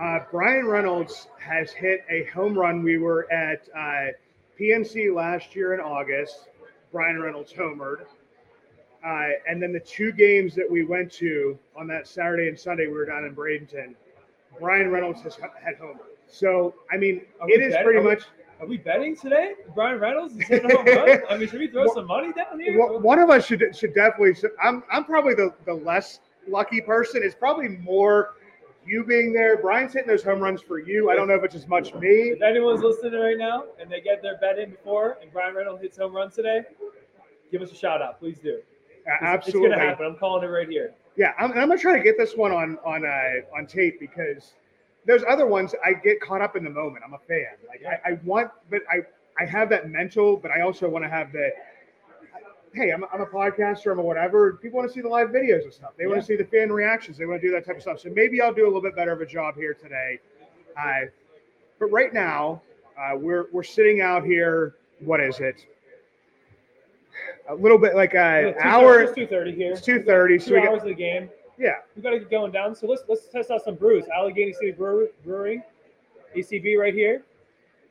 Uh, 0.02 0.20
Bryan 0.32 0.66
Reynolds 0.66 1.28
has 1.40 1.72
hit 1.72 2.06
a 2.10 2.24
home 2.26 2.58
run. 2.58 2.84
We 2.84 2.98
were 2.98 3.32
at 3.32 3.68
uh, 3.78 4.12
PNC 4.60 5.14
last 5.14 5.56
year 5.56 5.74
in 5.74 5.82
August. 5.82 6.48
Bryan 6.92 7.22
Reynolds 7.22 7.52
homered. 7.54 8.06
Uh, 9.06 9.30
and 9.48 9.62
then 9.62 9.72
the 9.74 9.80
two 9.80 10.12
games 10.12 10.56
that 10.56 10.70
we 10.70 10.86
went 10.86 11.12
to 11.14 11.58
on 11.76 11.88
that 11.88 12.08
Saturday 12.08 12.48
and 12.50 12.58
Sunday, 12.60 12.88
we 12.88 12.94
were 12.94 13.06
down 13.06 13.26
in 13.26 13.36
Bradenton. 13.36 13.94
Bryan 14.60 14.90
Reynolds 14.90 15.22
has 15.22 15.36
had 15.36 15.78
homered. 15.80 16.00
So, 16.28 16.76
I 16.92 16.98
mean, 16.98 17.22
it 17.48 17.72
bet- 17.72 17.84
pretty 17.84 18.00
are 18.00 18.02
we- 18.04 18.10
much 18.10 18.24
Are 18.62 18.68
we 18.68 18.78
betting 18.78 19.16
today? 19.16 19.54
Bryan 19.74 20.00
Reynolds 20.00 20.36
is 20.36 20.48
hitting 20.48 20.70
home 20.70 20.86
run. 20.86 21.22
I 21.30 21.38
mean, 21.38 21.48
should 21.48 21.60
we 21.60 21.68
throw 21.68 21.86
Well- 21.86 21.94
some 21.96 22.08
money 22.08 22.32
down 22.34 22.60
here? 22.60 22.78
Well, 22.78 23.00
one 23.00 23.20
of 23.20 23.30
us 23.30 23.46
should 23.46 23.64
should 23.76 23.94
definitely. 23.96 24.36
I'm 24.62 24.84
I'm 24.92 25.06
probably 25.06 25.34
the 25.34 25.54
the 25.66 25.74
less 25.74 26.20
lucky 26.48 26.82
person. 26.82 27.22
It's 27.24 27.36
probably 27.36 27.70
more 27.70 28.36
you 28.90 29.04
being 29.04 29.32
there. 29.32 29.58
Bryan's 29.58 29.94
hitting 29.94 30.08
those 30.08 30.24
home 30.24 30.40
runs 30.40 30.62
for 30.62 30.80
you. 30.80 31.10
I 31.12 31.16
don't 31.16 31.28
know 31.28 31.36
if 31.36 31.44
it's 31.44 31.56
as 31.56 31.68
much 31.68 31.94
me. 31.96 32.32
If 32.32 32.42
anyone's 32.42 32.82
listening 32.82 33.20
right 33.20 33.38
now 33.38 33.66
and 33.80 33.90
they 33.92 34.02
get 34.02 34.22
their 34.22 34.38
bet 34.38 34.58
in 34.60 34.72
before 34.72 35.18
and 35.22 35.32
Bryan 35.32 35.56
Reynolds 35.56 35.82
hits 35.82 35.98
home 35.98 36.16
runs 36.16 36.36
today, 36.36 36.62
give 37.52 37.62
us 37.62 37.72
a 37.72 37.76
shout 37.76 38.02
out. 38.02 38.20
Please 38.20 38.40
do. 38.40 38.50
It's- 38.50 38.66
Absolutely. 39.22 39.70
It's 39.70 39.76
going 39.76 39.80
to 39.80 39.86
happen. 39.92 40.06
I'm 40.06 40.16
calling 40.18 40.44
it 40.44 40.48
right 40.52 40.68
here. 40.68 40.94
Yeah, 41.16 41.34
I'm, 41.40 41.52
I'm 41.52 41.68
gonna 41.68 41.78
try 41.78 41.98
to 41.98 42.04
get 42.04 42.18
this 42.18 42.36
one 42.38 42.52
on 42.52 42.78
on 42.86 43.06
uh, 43.06 43.58
on 43.58 43.66
tape 43.68 44.00
because 44.00 44.54
there's 45.06 45.24
other 45.28 45.46
ones 45.48 45.74
I 45.84 45.94
get 45.94 46.22
caught 46.22 46.42
up 46.42 46.56
in 46.56 46.64
the 46.64 46.70
moment. 46.70 47.04
I'm 47.06 47.14
a 47.14 47.18
fan. 47.18 47.46
Like 47.68 47.82
I, 47.86 48.12
I 48.12 48.20
want, 48.24 48.52
but 48.70 48.82
I 48.90 49.00
I 49.42 49.46
have 49.46 49.70
that 49.72 49.90
mental, 49.90 50.38
but 50.38 50.52
I 50.52 50.62
also 50.62 50.88
want 50.88 51.04
to 51.04 51.10
have 51.10 51.32
the. 51.34 51.50
Hey, 52.74 52.92
I'm, 52.92 53.04
a- 53.04 53.08
I'm 53.14 53.22
a 53.22 53.26
podcaster. 53.26 53.92
I'm 53.92 54.00
a 54.00 54.02
whatever. 54.02 54.54
People 54.54 54.78
want 54.80 54.90
to 54.90 54.94
see 54.94 55.02
the 55.02 55.08
live 55.10 55.30
videos 55.30 55.64
and 55.64 55.74
stuff. 55.74 55.92
They 55.98 56.06
want 56.08 56.20
to 56.20 56.26
see 56.26 56.36
the 56.36 56.46
fan 56.46 56.72
reactions. 56.72 57.18
They 57.18 57.26
want 57.26 57.42
to 57.42 57.48
do 57.48 57.54
that 57.54 57.66
type 57.66 57.78
of 57.78 57.82
stuff. 57.82 58.00
So 58.00 58.10
maybe 58.10 58.42
I'll 58.42 58.54
do 58.54 58.64
a 58.66 58.68
little 58.68 58.82
bit 58.82 58.96
better 58.96 59.12
of 59.12 59.22
a 59.22 59.26
job 59.26 59.56
here 59.56 59.74
today. 59.74 60.20
Uh, 60.78 61.08
but 61.80 61.88
right 61.88 62.14
now, 62.14 62.62
uh, 63.00 63.16
we're 63.16 63.48
we're 63.52 63.64
sitting 63.64 64.02
out 64.02 64.24
here. 64.24 64.76
What 65.00 65.20
is 65.20 65.40
it? 65.40 65.66
A 67.50 67.56
little 67.56 67.78
bit 67.78 67.96
like 67.96 68.14
an 68.14 68.48
It's 68.50 68.62
hour. 68.62 69.08
2:30 69.08 69.56
here. 69.56 69.72
It's 69.72 69.82
two 69.82 70.04
thirty. 70.04 70.38
So 70.38 70.50
Two 70.50 70.56
we 70.56 70.62
got, 70.62 70.70
hours 70.70 70.82
of 70.84 70.90
the 70.90 70.94
game. 70.94 71.30
yeah. 71.58 71.76
We 71.96 72.02
got 72.04 72.12
to 72.12 72.20
get 72.20 72.30
going 72.30 72.52
down. 72.52 72.76
So 72.76 72.86
let's 72.88 73.02
let's 73.08 73.28
test 73.28 73.50
out 73.50 73.64
some 73.64 73.76
brews. 73.76 74.06
Allegheny 74.16 74.54
City 74.54 74.72
Brew, 74.72 75.10
Brewing, 75.26 75.64
ACB 76.36 76.78
right 76.78 76.94
here. 76.94 77.24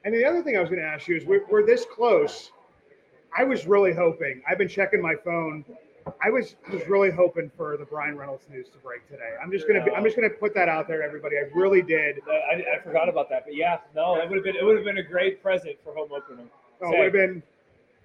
And 0.04 0.14
the 0.14 0.24
other 0.24 0.42
thing 0.42 0.56
I 0.56 0.60
was 0.60 0.68
going 0.70 0.80
to 0.80 0.86
ask 0.86 1.08
you 1.08 1.16
is 1.16 1.24
we're, 1.24 1.44
we're 1.50 1.66
this 1.66 1.84
close. 1.84 2.52
I 3.36 3.44
was 3.44 3.66
really 3.66 3.92
hoping. 3.94 4.42
I've 4.48 4.58
been 4.58 4.68
checking 4.68 5.00
my 5.00 5.14
phone. 5.24 5.64
I 6.24 6.30
was 6.30 6.56
was 6.72 6.86
really 6.88 7.10
hoping 7.10 7.50
for 7.56 7.76
the 7.76 7.84
Bryan 7.84 8.16
Reynolds 8.16 8.44
news 8.50 8.68
to 8.70 8.78
break 8.78 9.06
today. 9.08 9.34
I'm 9.42 9.50
just 9.52 9.66
gonna 9.68 9.84
be, 9.84 9.90
I'm 9.90 10.02
just 10.04 10.16
gonna 10.16 10.30
put 10.30 10.54
that 10.54 10.68
out 10.68 10.88
there, 10.88 11.02
everybody. 11.02 11.36
I 11.36 11.42
really 11.54 11.82
did. 11.82 12.20
I, 12.26 12.64
I 12.76 12.82
forgot 12.82 13.08
about 13.08 13.28
that, 13.28 13.44
but 13.44 13.54
yeah, 13.54 13.78
no, 13.94 14.16
it 14.16 14.28
would 14.28 14.36
have 14.36 14.44
been 14.44 14.56
it 14.56 14.64
would 14.64 14.76
have 14.76 14.84
been 14.84 14.98
a 14.98 15.02
great 15.02 15.42
present 15.42 15.76
for 15.84 15.94
home 15.94 16.08
opener. 16.12 16.44
Oh, 16.82 16.92
it 16.92 16.96
would 16.96 17.04
have 17.04 17.12
been 17.12 17.42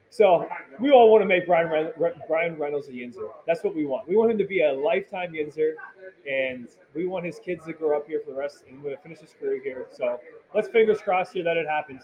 So 0.09 0.47
we 0.79 0.91
all 0.91 1.09
want 1.09 1.21
to 1.21 1.25
make 1.25 1.47
Bryan 1.47 1.91
Re- 1.97 2.11
Bryan 2.27 2.57
Reynolds 2.57 2.87
a 2.89 2.91
Yinzer. 2.91 3.29
That's 3.47 3.63
what 3.63 3.73
we 3.73 3.85
want. 3.85 4.07
We 4.07 4.15
want 4.17 4.31
him 4.31 4.37
to 4.37 4.45
be 4.45 4.61
a 4.63 4.71
lifetime 4.73 5.31
Yinzer, 5.31 5.73
and 6.29 6.67
we 6.93 7.07
want 7.07 7.25
his 7.25 7.39
kids 7.39 7.65
to 7.65 7.73
grow 7.73 7.97
up 7.97 8.05
here 8.05 8.21
for 8.23 8.31
the 8.31 8.37
rest 8.37 8.63
and 8.69 8.83
finish 9.01 9.19
his 9.19 9.33
career 9.39 9.61
here. 9.63 9.87
So 9.91 10.19
let's 10.53 10.67
fingers 10.67 10.99
crossed 11.01 11.33
here 11.33 11.43
that 11.45 11.57
it 11.57 11.67
happens. 11.67 12.03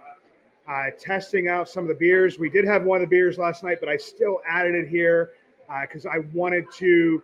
uh, 0.71 0.85
testing 0.97 1.49
out 1.49 1.67
some 1.67 1.83
of 1.83 1.89
the 1.89 1.95
beers. 1.95 2.39
We 2.39 2.49
did 2.49 2.63
have 2.65 2.83
one 2.83 3.01
of 3.01 3.09
the 3.09 3.13
beers 3.13 3.37
last 3.37 3.61
night, 3.63 3.77
but 3.81 3.89
I 3.89 3.97
still 3.97 4.39
added 4.47 4.73
it 4.73 4.87
here 4.87 5.31
because 5.81 6.05
I 6.05 6.19
wanted 6.33 6.65
to 6.77 7.21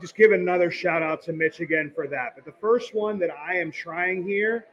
just 0.00 0.16
give 0.16 0.32
another 0.32 0.70
shout 0.70 1.02
out 1.02 1.22
to 1.22 1.32
Mitch 1.32 1.60
again 1.60 1.92
for 1.94 2.08
that. 2.08 2.32
But 2.34 2.44
the 2.44 2.58
first 2.60 2.94
one 2.94 3.18
that 3.20 3.30
I 3.30 3.56
am 3.56 3.70
trying 3.70 4.24
here 4.24 4.66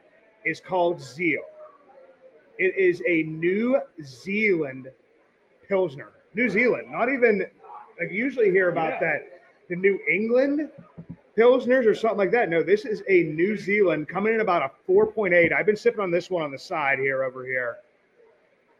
is 0.44 0.60
called 0.60 1.00
Zeal. 1.00 1.42
It 2.58 2.76
is 2.76 3.02
a 3.06 3.22
New 3.24 3.80
Zealand 4.02 4.88
Pilsner. 5.68 6.10
New 6.34 6.48
Zealand, 6.48 6.90
not 6.90 7.08
even 7.08 7.46
like 8.00 8.10
you 8.10 8.24
usually 8.24 8.50
hear 8.50 8.68
about 8.68 8.94
Yeah. 8.94 9.00
that. 9.00 9.40
The 9.68 9.76
New 9.76 10.00
England 10.10 10.70
pilsners 11.36 11.86
or 11.86 11.94
something 11.94 12.18
like 12.18 12.30
that. 12.32 12.48
No, 12.48 12.62
this 12.62 12.84
is 12.84 13.02
a 13.08 13.24
New 13.24 13.56
Zealand 13.56 14.08
coming 14.08 14.34
in 14.34 14.40
about 14.40 14.62
a 14.62 14.90
4.8. 14.90 15.52
I've 15.52 15.66
been 15.66 15.76
sipping 15.76 16.00
on 16.00 16.10
this 16.10 16.30
one 16.30 16.42
on 16.42 16.50
the 16.50 16.58
side 16.58 16.98
here 16.98 17.24
over 17.24 17.44
here. 17.44 17.76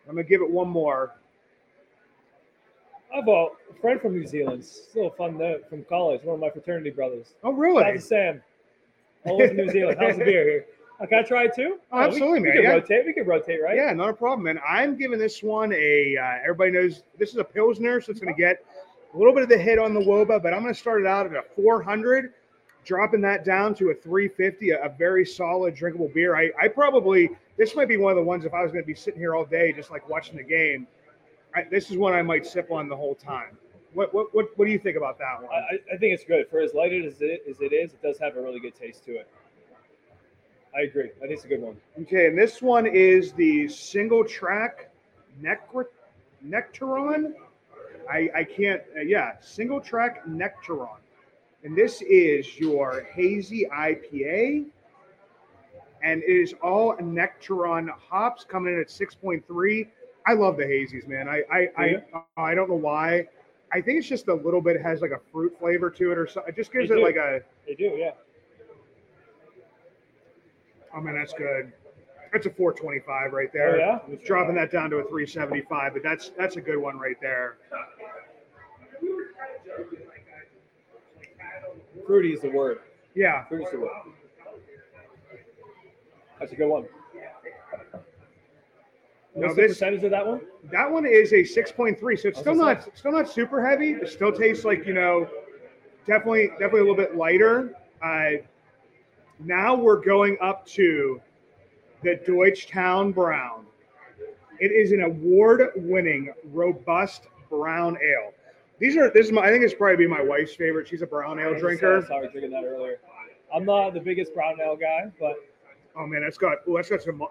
I'm 0.09 0.14
gonna 0.14 0.25
give 0.25 0.42
it 0.42 0.50
one 0.50 0.68
more. 0.68 1.12
I 3.12 3.16
have 3.16 3.28
a 3.28 3.49
friend 3.80 4.00
from 4.00 4.14
New 4.14 4.26
Zealand. 4.26 4.64
Still 4.64 5.09
a 5.09 5.11
fun 5.11 5.37
note 5.37 5.68
from 5.68 5.85
college. 5.85 6.23
One 6.25 6.35
of 6.35 6.40
my 6.40 6.50
fraternity 6.50 6.90
brothers. 6.90 7.35
Oh, 7.44 7.52
really? 7.52 7.85
to 7.85 8.00
Sam. 8.00 8.42
All 9.25 9.40
over 9.40 9.52
New 9.52 9.71
Zealand. 9.71 9.99
How's 10.00 10.16
the 10.16 10.25
beer 10.25 10.44
here? 10.44 10.66
Oh, 11.00 11.06
can 11.06 11.18
I 11.18 11.23
try 11.23 11.44
it 11.44 11.54
too? 11.54 11.78
Oh, 11.92 12.00
absolutely, 12.00 12.40
we, 12.40 12.49
man, 12.49 12.50
We 12.50 12.52
can 12.52 12.62
yeah. 12.62 12.71
rotate. 12.71 13.06
We 13.06 13.12
can 13.12 13.26
rotate, 13.26 13.62
right? 13.62 13.76
Yeah, 13.76 13.92
not 13.92 14.09
a 14.09 14.14
problem, 14.14 14.44
man. 14.44 14.59
I'm 14.66 14.97
giving 14.97 15.18
this 15.18 15.42
one 15.42 15.73
a. 15.73 16.16
Uh, 16.16 16.38
everybody 16.42 16.71
knows 16.71 17.02
this 17.18 17.30
is 17.30 17.37
a 17.37 17.44
pilsner, 17.44 18.00
so 18.00 18.11
it's 18.11 18.21
going 18.21 18.35
to 18.35 18.40
get 18.40 18.64
a 19.12 19.18
little 19.18 19.35
bit 19.35 19.42
of 19.42 19.49
the 19.49 19.59
hit 19.59 19.78
on 19.78 19.94
the 19.94 20.00
woba, 20.00 20.42
but 20.42 20.54
I'm 20.54 20.62
going 20.62 20.73
to 20.73 20.78
start 20.78 21.02
it 21.02 21.06
out 21.06 21.26
at 21.26 21.32
a 21.32 21.42
400, 21.54 22.32
dropping 22.85 23.21
that 23.23 23.45
down 23.45 23.75
to 23.77 23.91
a 23.91 23.95
350, 23.95 24.71
a, 24.71 24.85
a 24.85 24.89
very 24.89 25.25
solid 25.25 25.75
drinkable 25.75 26.09
beer. 26.09 26.37
I, 26.37 26.51
I 26.61 26.69
probably 26.69 27.31
this 27.57 27.75
might 27.77 27.89
be 27.89 27.97
one 27.97 28.11
of 28.12 28.17
the 28.17 28.23
ones 28.23 28.45
if 28.45 28.55
I 28.55 28.62
was 28.62 28.73
going 28.73 28.83
to 28.83 28.87
be 28.87 28.95
sitting 28.95 29.21
here 29.21 29.35
all 29.35 29.45
day 29.45 29.73
just 29.73 29.91
like 29.91 30.09
watching 30.09 30.37
the 30.37 30.43
game. 30.43 30.87
I, 31.55 31.65
this 31.71 31.91
is 31.91 31.97
one 31.97 32.15
I 32.15 32.23
might 32.23 32.47
sip 32.47 32.71
on 32.71 32.89
the 32.89 32.97
whole 32.97 33.15
time. 33.15 33.59
What 33.95 34.12
what 34.15 34.35
what, 34.35 34.47
what 34.57 34.65
do 34.65 34.73
you 34.73 34.79
think 34.79 34.97
about 34.97 35.19
that 35.19 35.43
one? 35.43 35.51
I, 35.53 35.95
I- 35.95 35.99
think 35.99 36.15
it's 36.15 36.25
good 36.25 36.49
for 36.49 36.61
as 36.61 36.73
light 36.75 36.93
as 36.93 37.21
it, 37.21 37.43
as 37.49 37.61
it 37.61 37.73
is. 37.73 37.93
It 37.93 38.03
does 38.03 38.19
have 38.19 38.37
a 38.37 38.41
really 38.43 38.59
good 38.61 38.75
taste 38.75 39.05
to 39.07 39.12
it. 39.17 39.29
I 40.75 40.83
agree. 40.83 41.11
I 41.19 41.21
think 41.27 41.33
it's 41.33 41.45
a 41.45 41.49
good 41.49 41.61
one. 41.61 41.77
Okay, 42.01 42.29
and 42.29 42.39
this 42.39 42.62
one 42.62 42.87
is 42.87 43.33
the 43.33 43.69
single 43.69 44.25
track 44.25 44.89
Nectar 45.41 45.91
Nectaron. 46.47 47.35
I, 48.11 48.31
I 48.35 48.45
can't, 48.45 48.83
uh, 48.97 49.03
yeah, 49.03 49.33
single 49.41 49.81
track 49.81 50.25
Nectaron. 50.27 50.97
And 51.64 51.76
this 51.76 52.02
is 52.02 52.59
your 52.59 53.07
hazy 53.14 53.66
IPA. 53.73 54.66
And 56.02 56.23
it 56.23 56.31
is 56.31 56.54
all 56.62 56.97
Nectaron 56.97 57.88
hops 57.90 58.45
coming 58.45 58.75
in 58.75 58.81
at 58.81 58.88
6.3. 58.88 59.88
I 60.26 60.33
love 60.35 60.57
the 60.57 60.64
hazies, 60.64 61.07
man. 61.07 61.28
I 61.28 61.42
I, 61.52 61.85
you? 61.85 62.02
I, 62.14 62.19
uh, 62.19 62.23
I 62.37 62.54
don't 62.54 62.69
know 62.69 62.76
why. 62.76 63.26
I 63.73 63.81
think 63.81 63.99
it's 63.99 64.09
just 64.09 64.28
a 64.28 64.35
little 64.35 64.61
bit 64.61 64.81
has 64.83 65.00
like 65.00 65.12
a 65.12 65.21
fruit 65.33 65.57
flavor 65.59 65.90
to 65.90 66.12
it 66.12 66.19
or 66.19 66.26
something. 66.26 66.52
It 66.52 66.57
just 66.57 66.73
gives 66.73 66.88
They 66.88 66.97
it 66.97 66.99
do. 66.99 67.04
like 67.04 67.16
a 67.16 67.40
They 67.66 67.75
do, 67.75 67.95
yeah. 67.97 68.12
Oh 70.95 71.00
man, 71.00 71.14
that's 71.14 71.33
good. 71.33 71.73
That's 72.33 72.47
a 72.47 72.50
425 72.50 73.33
right 73.33 73.52
there. 73.52 73.76
Oh, 73.76 73.78
yeah? 73.78 73.99
It's 74.09 74.25
dropping 74.25 74.54
that 74.57 74.71
down 74.73 74.90
to 74.90 74.97
a 74.97 75.02
375, 75.02 75.95
but 75.95 76.02
that's 76.02 76.31
that's 76.37 76.57
a 76.57 76.61
good 76.61 76.78
one 76.78 76.99
right 76.99 77.16
there. 77.21 77.59
Fruity 82.06 82.32
is 82.32 82.40
the 82.40 82.50
word. 82.50 82.80
Yeah. 83.14 83.44
Fruity 83.44 83.64
is 83.64 83.71
the 83.73 83.80
word. 83.80 83.90
That's 86.38 86.52
a 86.52 86.56
good 86.56 86.68
one. 86.68 86.87
No, 89.35 89.42
What's 89.46 89.55
the 89.55 89.62
this- 89.62 89.72
percentage 89.72 90.05
of 90.05 90.11
that 90.11 90.27
one? 90.27 90.42
That 90.64 90.90
one 90.90 91.07
is 91.07 91.33
a 91.33 91.42
6.3, 91.42 92.16
so 92.20 92.29
it's 92.29 92.38
still 92.38 92.55
not 92.55 92.87
still 92.96 93.12
not 93.12 93.31
super 93.31 93.66
heavy. 93.66 93.92
It 93.92 94.09
still 94.09 94.31
tastes 94.33 94.64
like 94.64 94.87
you 94.87 94.92
know, 94.92 95.27
definitely 96.07 96.48
definitely 96.50 96.81
a 96.81 96.85
little 96.85 96.96
bit 96.96 97.16
lighter. 97.16 97.74
Uh, 98.05 98.42
now 99.38 99.74
we're 99.74 100.00
going 100.00 100.37
up 100.42 100.66
to 100.66 101.20
the 102.03 102.16
Deutschtown 102.27 103.14
Brown. 103.14 103.64
It 104.61 104.70
is 104.70 104.92
an 104.92 105.03
award-winning, 105.03 106.33
robust 106.53 107.27
brown 107.48 107.96
ale. 108.03 108.33
These 108.83 108.97
are 108.97 109.11
this 109.12 109.27
is 109.27 109.33
my 109.33 109.42
I 109.42 109.49
think 109.51 109.62
it's 109.62 109.73
probably 109.75 109.97
be 109.97 110.09
my 110.09 110.21
wife's 110.21 110.55
favorite. 110.57 110.88
She's 110.88 111.03
a 111.03 111.07
brown 111.07 111.38
ale 111.38 111.57
drinker. 111.57 112.05
Sorry, 112.09 112.29
drinking 112.29 112.51
that 112.51 112.64
earlier. 112.64 112.99
I'm 113.55 113.64
not 113.64 113.95
the 113.95 114.01
biggest 114.01 114.35
brown 114.35 114.61
ale 114.61 114.77
guy, 114.77 115.11
but 115.21 115.37
Oh 115.95 116.05
man, 116.07 116.23
that's 116.23 116.37
got 116.37 116.59
oh, 116.66 116.75
that's 116.75 116.90
got 116.90 117.01
some 117.03 117.23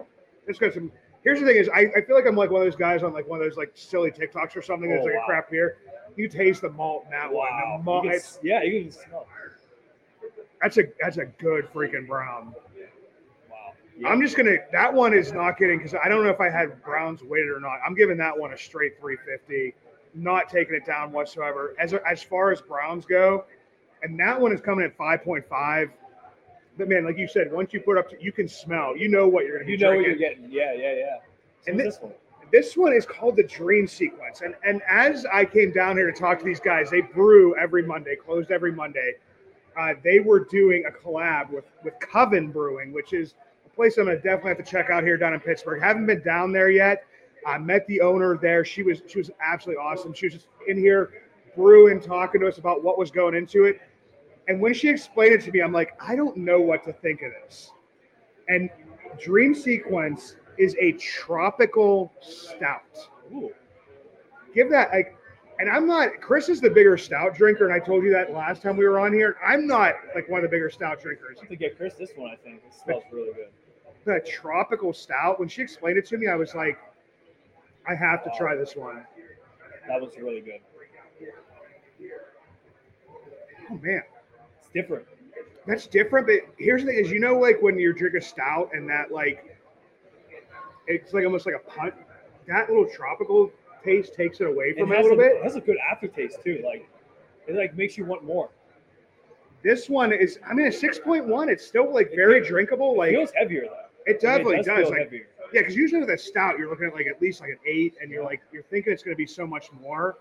that's 0.47 0.57
got 0.59 0.73
some. 0.73 0.89
Here's 1.23 1.41
the 1.41 1.45
thing: 1.45 1.57
is 1.57 1.67
I, 1.69 1.87
I 1.97 2.01
feel 2.05 2.15
like 2.15 2.25
I'm 2.25 2.37
like 2.37 2.51
one 2.51 2.61
of 2.61 2.65
those 2.67 2.77
guys 2.77 3.03
on 3.03 3.11
like 3.11 3.27
one 3.27 3.41
of 3.41 3.45
those 3.45 3.57
like 3.57 3.71
silly 3.75 4.11
TikToks 4.11 4.55
or 4.55 4.61
something 4.61 4.89
that's 4.89 5.01
Oh, 5.01 5.05
like 5.07 5.15
wow. 5.15 5.23
a 5.23 5.25
crap 5.25 5.51
beer. 5.51 5.77
You 6.15 6.29
taste 6.29 6.61
the 6.61 6.69
malt 6.69 7.03
in 7.05 7.11
that 7.11 7.31
one. 7.31 7.49
wow. 7.51 7.75
The 7.79 7.83
malt, 7.83 8.05
You 8.05 8.11
can 8.11 8.19
yeah, 8.43 8.63
you 8.63 8.83
can 8.83 8.91
smell. 8.91 9.27
it. 10.23 10.31
that's 10.61 10.77
a 10.77 10.83
that's 11.01 11.17
a 11.17 11.25
good 11.25 11.65
freaking 11.73 12.07
brown. 12.07 12.53
Wow. 13.49 13.73
I'm 14.09 14.21
just 14.21 14.37
gonna 14.37 14.55
that 14.71 14.93
one 14.93 15.13
is 15.13 15.33
not 15.33 15.57
getting 15.57 15.79
because 15.79 15.95
I 15.95 16.07
don't 16.07 16.23
know 16.23 16.29
if 16.29 16.39
I 16.39 16.49
had 16.49 16.81
browns 16.81 17.23
weighted 17.23 17.49
or 17.49 17.59
not. 17.59 17.79
I'm 17.85 17.93
giving 17.95 18.15
that 18.17 18.37
one 18.37 18.53
a 18.53 18.57
straight 18.57 18.99
350, 19.01 19.73
not 20.13 20.49
taking 20.49 20.75
it 20.75 20.85
down 20.85 21.11
whatsoever. 21.11 21.75
As 21.79 21.93
as 22.09 22.21
far 22.21 22.51
as 22.51 22.61
browns 22.61 23.05
go, 23.05 23.45
and 24.03 24.19
that 24.19 24.39
one 24.39 24.51
is 24.51 24.61
coming 24.61 24.85
at 24.85 24.97
5.5. 24.97 25.91
But 26.77 26.89
man, 26.89 27.05
like 27.05 27.17
you 27.17 27.27
said, 27.27 27.51
once 27.51 27.73
you 27.73 27.81
put 27.81 27.97
up, 27.97 28.09
to, 28.09 28.23
you 28.23 28.31
can 28.31 28.47
smell. 28.47 28.95
You 28.95 29.09
know 29.09 29.27
what 29.27 29.45
you're 29.45 29.57
gonna 29.57 29.65
be 29.65 29.73
You 29.73 29.77
know 29.77 29.95
what 29.95 30.05
you're 30.05 30.15
getting. 30.15 30.49
Yeah, 30.49 30.73
yeah, 30.73 30.93
yeah. 30.93 31.17
So 31.61 31.71
And 31.71 31.75
what's 31.83 31.97
thi- 31.97 32.01
this 32.01 32.01
one? 32.01 32.13
This 32.51 32.75
one 32.77 32.93
is 32.93 33.05
called 33.05 33.37
the 33.37 33.43
Dream 33.43 33.87
Sequence. 33.87 34.41
And 34.41 34.55
and 34.65 34.81
as 34.89 35.25
I 35.31 35.45
came 35.45 35.71
down 35.71 35.97
here 35.97 36.11
to 36.11 36.17
talk 36.17 36.39
to 36.39 36.45
these 36.45 36.59
guys, 36.59 36.89
they 36.89 37.01
brew 37.01 37.55
every 37.57 37.83
Monday, 37.83 38.15
closed 38.15 38.51
every 38.51 38.71
Monday. 38.71 39.13
Uh, 39.79 39.93
they 40.03 40.19
were 40.19 40.41
doing 40.45 40.83
a 40.85 40.91
collab 40.91 41.49
with 41.49 41.65
with 41.83 41.93
Coven 41.99 42.51
Brewing, 42.51 42.91
which 42.91 43.13
is 43.13 43.35
a 43.65 43.69
place 43.69 43.97
I'm 43.97 44.05
gonna 44.05 44.17
definitely 44.17 44.49
have 44.49 44.57
to 44.57 44.69
check 44.69 44.89
out 44.89 45.03
here 45.03 45.17
down 45.17 45.33
in 45.33 45.39
Pittsburgh. 45.39 45.81
Haven't 45.81 46.05
been 46.05 46.21
down 46.23 46.51
there 46.51 46.69
yet. 46.69 47.05
I 47.45 47.57
met 47.57 47.85
the 47.87 48.01
owner 48.01 48.37
there. 48.37 48.63
She 48.63 48.83
was 48.83 49.01
she 49.07 49.17
was 49.17 49.31
absolutely 49.43 49.81
awesome. 49.81 50.13
She 50.13 50.27
was 50.27 50.33
just 50.33 50.47
in 50.67 50.77
here 50.77 51.23
brewing, 51.55 51.99
talking 52.01 52.41
to 52.41 52.47
us 52.47 52.57
about 52.57 52.83
what 52.83 52.97
was 52.97 53.11
going 53.11 53.35
into 53.35 53.65
it. 53.65 53.81
And 54.47 54.59
when 54.59 54.73
she 54.73 54.89
explained 54.89 55.33
it 55.33 55.41
to 55.41 55.51
me, 55.51 55.61
I'm 55.61 55.71
like, 55.71 55.91
I 55.99 56.15
don't 56.15 56.37
know 56.37 56.59
what 56.59 56.83
to 56.85 56.93
think 56.93 57.21
of 57.21 57.31
this. 57.43 57.71
And 58.47 58.69
Dream 59.19 59.53
Sequence 59.53 60.35
is 60.57 60.75
a 60.79 60.93
tropical 60.93 62.11
stout. 62.21 62.97
Ooh. 63.33 63.51
Give 64.53 64.69
that 64.69 64.91
like, 64.91 65.15
and 65.59 65.69
I'm 65.69 65.87
not. 65.87 66.19
Chris 66.21 66.49
is 66.49 66.59
the 66.59 66.69
bigger 66.69 66.97
stout 66.97 67.35
drinker, 67.35 67.65
and 67.65 67.73
I 67.73 67.79
told 67.79 68.03
you 68.03 68.11
that 68.11 68.33
last 68.33 68.61
time 68.61 68.77
we 68.77 68.87
were 68.87 68.99
on 68.99 69.13
here. 69.13 69.37
I'm 69.45 69.67
not 69.67 69.93
like 70.15 70.27
one 70.27 70.39
of 70.39 70.49
the 70.49 70.53
bigger 70.53 70.69
stout 70.69 71.01
drinkers. 71.01 71.37
I 71.37 71.41
have 71.41 71.49
to 71.49 71.55
get 71.55 71.77
Chris 71.77 71.93
this 71.93 72.11
one. 72.15 72.31
I 72.31 72.35
think 72.35 72.61
it 72.65 72.73
smells 72.73 73.03
really 73.11 73.33
good. 73.33 73.49
The 74.05 74.27
tropical 74.27 74.91
stout. 74.91 75.39
When 75.39 75.47
she 75.47 75.61
explained 75.61 75.97
it 75.97 76.07
to 76.07 76.17
me, 76.17 76.27
I 76.27 76.35
was 76.35 76.55
like, 76.55 76.79
I 77.87 77.95
have 77.95 78.23
to 78.23 78.31
try 78.37 78.55
this 78.55 78.75
one. 78.75 79.05
That 79.87 79.99
was 80.01 80.17
really 80.17 80.41
good. 80.41 80.59
Oh 83.69 83.77
man, 83.81 84.01
It's 84.59 84.69
different. 84.73 85.05
that's 85.65 85.87
different. 85.87 86.27
But 86.27 86.41
here's 86.57 86.83
the 86.83 86.87
thing: 86.91 86.99
is 86.99 87.11
you 87.11 87.19
know, 87.19 87.37
like 87.37 87.61
when 87.61 87.77
you 87.79 87.93
drink 87.93 88.15
a 88.15 88.21
stout 88.21 88.69
and 88.73 88.89
that 88.89 89.11
like, 89.11 89.57
it's 90.87 91.13
like 91.13 91.25
almost 91.25 91.45
like 91.45 91.55
a 91.55 91.69
punt. 91.69 91.93
That 92.47 92.69
little 92.69 92.87
tropical 92.87 93.51
taste 93.83 94.13
takes 94.15 94.41
it 94.41 94.47
away 94.47 94.73
from 94.73 94.91
it, 94.91 94.93
a 94.93 94.97
has 94.97 95.03
little 95.03 95.17
bit. 95.17 95.33
It 95.37 95.43
has 95.43 95.55
a 95.55 95.61
good 95.61 95.77
aftertaste 95.89 96.41
too. 96.43 96.61
Like 96.65 96.87
it 97.47 97.55
like 97.55 97.75
makes 97.75 97.97
you 97.97 98.05
want 98.05 98.23
more. 98.23 98.49
This 99.63 99.89
one 99.89 100.11
is, 100.11 100.39
I 100.49 100.53
mean, 100.53 100.67
a 100.67 100.71
six 100.71 100.97
point 100.99 101.27
one. 101.27 101.49
It's 101.49 101.65
still 101.65 101.93
like 101.93 102.11
very 102.15 102.41
drinkable. 102.45 102.93
It 102.93 102.97
Like 102.97 103.11
feels 103.11 103.31
heavier 103.31 103.61
though. 103.63 103.85
it 104.05 104.19
definitely 104.19 104.55
I 104.55 104.57
mean, 104.57 104.65
does. 104.65 104.77
feel 104.87 104.89
Like 104.89 104.99
heavier. 104.99 105.27
Yeah, 105.53 105.61
because 105.61 105.75
usually 105.75 106.01
with 106.01 106.09
a 106.09 106.17
stout, 106.17 106.57
you're 106.57 106.69
looking 106.69 106.87
at 106.87 106.93
like 106.93 107.07
at 107.07 107.21
least 107.21 107.41
like 107.41 107.49
an 107.51 107.59
eight, 107.65 107.95
and 108.01 108.09
you're 108.11 108.23
like 108.23 108.41
you're 108.51 108.63
thinking 108.63 108.93
it's 108.93 109.03
going 109.03 109.13
to 109.15 109.17
be 109.17 109.25
so 109.25 109.45
much 109.45 109.71
more. 109.71 110.17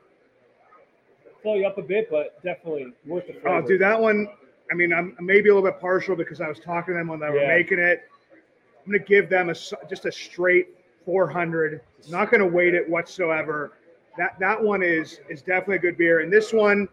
Fill 1.43 1.57
you 1.57 1.67
up 1.67 1.79
a 1.79 1.83
bit, 1.83 2.11
but 2.11 2.43
definitely 2.43 2.93
worth 3.07 3.27
the 3.27 3.35
Oh, 3.39 3.41
flavor. 3.41 3.67
dude, 3.69 3.81
that 3.81 3.99
one. 4.01 4.29
I 4.71 4.75
mean, 4.75 4.93
I'm 4.93 5.17
maybe 5.21 5.49
a 5.49 5.55
little 5.55 5.69
bit 5.69 5.81
partial 5.81 6.15
because 6.15 6.41
I 6.41 6.49
was 6.49 6.61
talking 6.61 6.95
to 6.95 6.99
them 6.99 7.09
when 7.09 7.19
they 7.19 7.29
were 7.29 7.41
Yeah. 7.41 7.49
making 7.57 7.79
it. 7.79 8.03
I'm 8.85 8.93
going 8.93 9.01
to 9.01 9.07
give 9.09 9.29
them 9.29 9.49
a 9.51 9.55
just 9.89 10.05
a 10.07 10.13
straight 10.13 10.69
400. 11.05 11.81
Not 12.09 12.31
going 12.31 12.41
to 12.41 12.47
weight 12.47 12.75
it 12.75 12.89
whatsoever. 12.89 13.73
That 14.19 14.39
that 14.39 14.63
one 14.63 14.83
is 14.83 15.21
is 15.29 15.41
definitely 15.43 15.77
a 15.77 15.81
good 15.81 15.97
beer, 15.97 16.21
and 16.21 16.33
this 16.33 16.53
one 16.53 16.89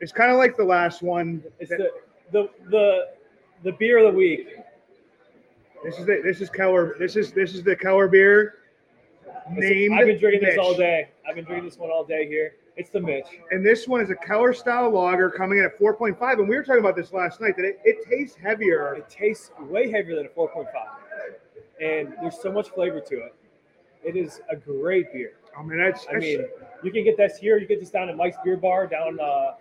is 0.00 0.10
kind 0.12 0.30
of 0.32 0.36
like 0.38 0.56
the 0.56 0.64
last 0.64 1.02
one. 1.02 1.42
It's 1.60 1.70
that- 1.70 1.78
the 1.78 1.90
the 2.32 2.48
the 2.70 3.08
the 3.62 3.72
beer 3.72 3.98
of 4.04 4.12
the 4.12 4.18
week. 4.18 4.56
This 5.84 5.98
is 5.98 6.06
the, 6.06 6.20
this 6.24 6.40
is 6.40 6.50
Keller. 6.50 6.96
This 6.98 7.14
is 7.16 7.32
this 7.32 7.54
is 7.54 7.62
the 7.62 7.76
Keller 7.76 8.08
beer. 8.08 8.54
Name. 9.50 9.92
I've 9.92 10.06
been 10.06 10.18
drinking 10.18 10.48
this 10.48 10.58
all 10.58 10.74
day. 10.74 11.10
I've 11.28 11.34
been 11.34 11.44
drinking 11.44 11.68
this 11.68 11.78
one 11.78 11.90
all 11.90 12.04
day 12.04 12.26
here. 12.26 12.54
It's 12.76 12.90
the 12.90 13.00
Mitch. 13.00 13.26
And 13.50 13.64
this 13.64 13.86
one 13.86 14.00
is 14.00 14.10
a 14.10 14.14
Keller 14.14 14.52
style 14.52 14.90
lager 14.90 15.30
coming 15.30 15.58
in 15.58 15.64
at 15.64 15.78
4.5. 15.78 16.38
And 16.38 16.48
we 16.48 16.56
were 16.56 16.64
talking 16.64 16.80
about 16.80 16.96
this 16.96 17.12
last 17.12 17.40
night 17.40 17.56
that 17.56 17.64
it, 17.64 17.78
it 17.84 18.08
tastes 18.08 18.36
heavier. 18.36 18.94
It 18.94 19.08
tastes 19.08 19.50
way 19.60 19.90
heavier 19.90 20.16
than 20.16 20.26
a 20.26 20.28
4.5, 20.30 20.66
and 21.80 22.14
there's 22.20 22.40
so 22.40 22.50
much 22.50 22.70
flavor 22.70 23.00
to 23.00 23.16
it. 23.16 23.34
It 24.02 24.16
is 24.16 24.40
a 24.50 24.56
great 24.56 25.12
beer. 25.12 25.34
I 25.56 25.62
mean, 25.62 25.78
that's, 25.78 26.06
I 26.08 26.14
that's 26.14 26.24
mean, 26.24 26.46
you 26.82 26.90
can 26.90 27.04
get 27.04 27.16
this 27.16 27.36
here. 27.36 27.58
You 27.58 27.66
get 27.66 27.80
this 27.80 27.90
down 27.90 28.08
at 28.08 28.16
Mike's 28.16 28.38
Beer 28.42 28.56
Bar 28.56 28.86
down 28.86 29.18
uh, 29.20 29.52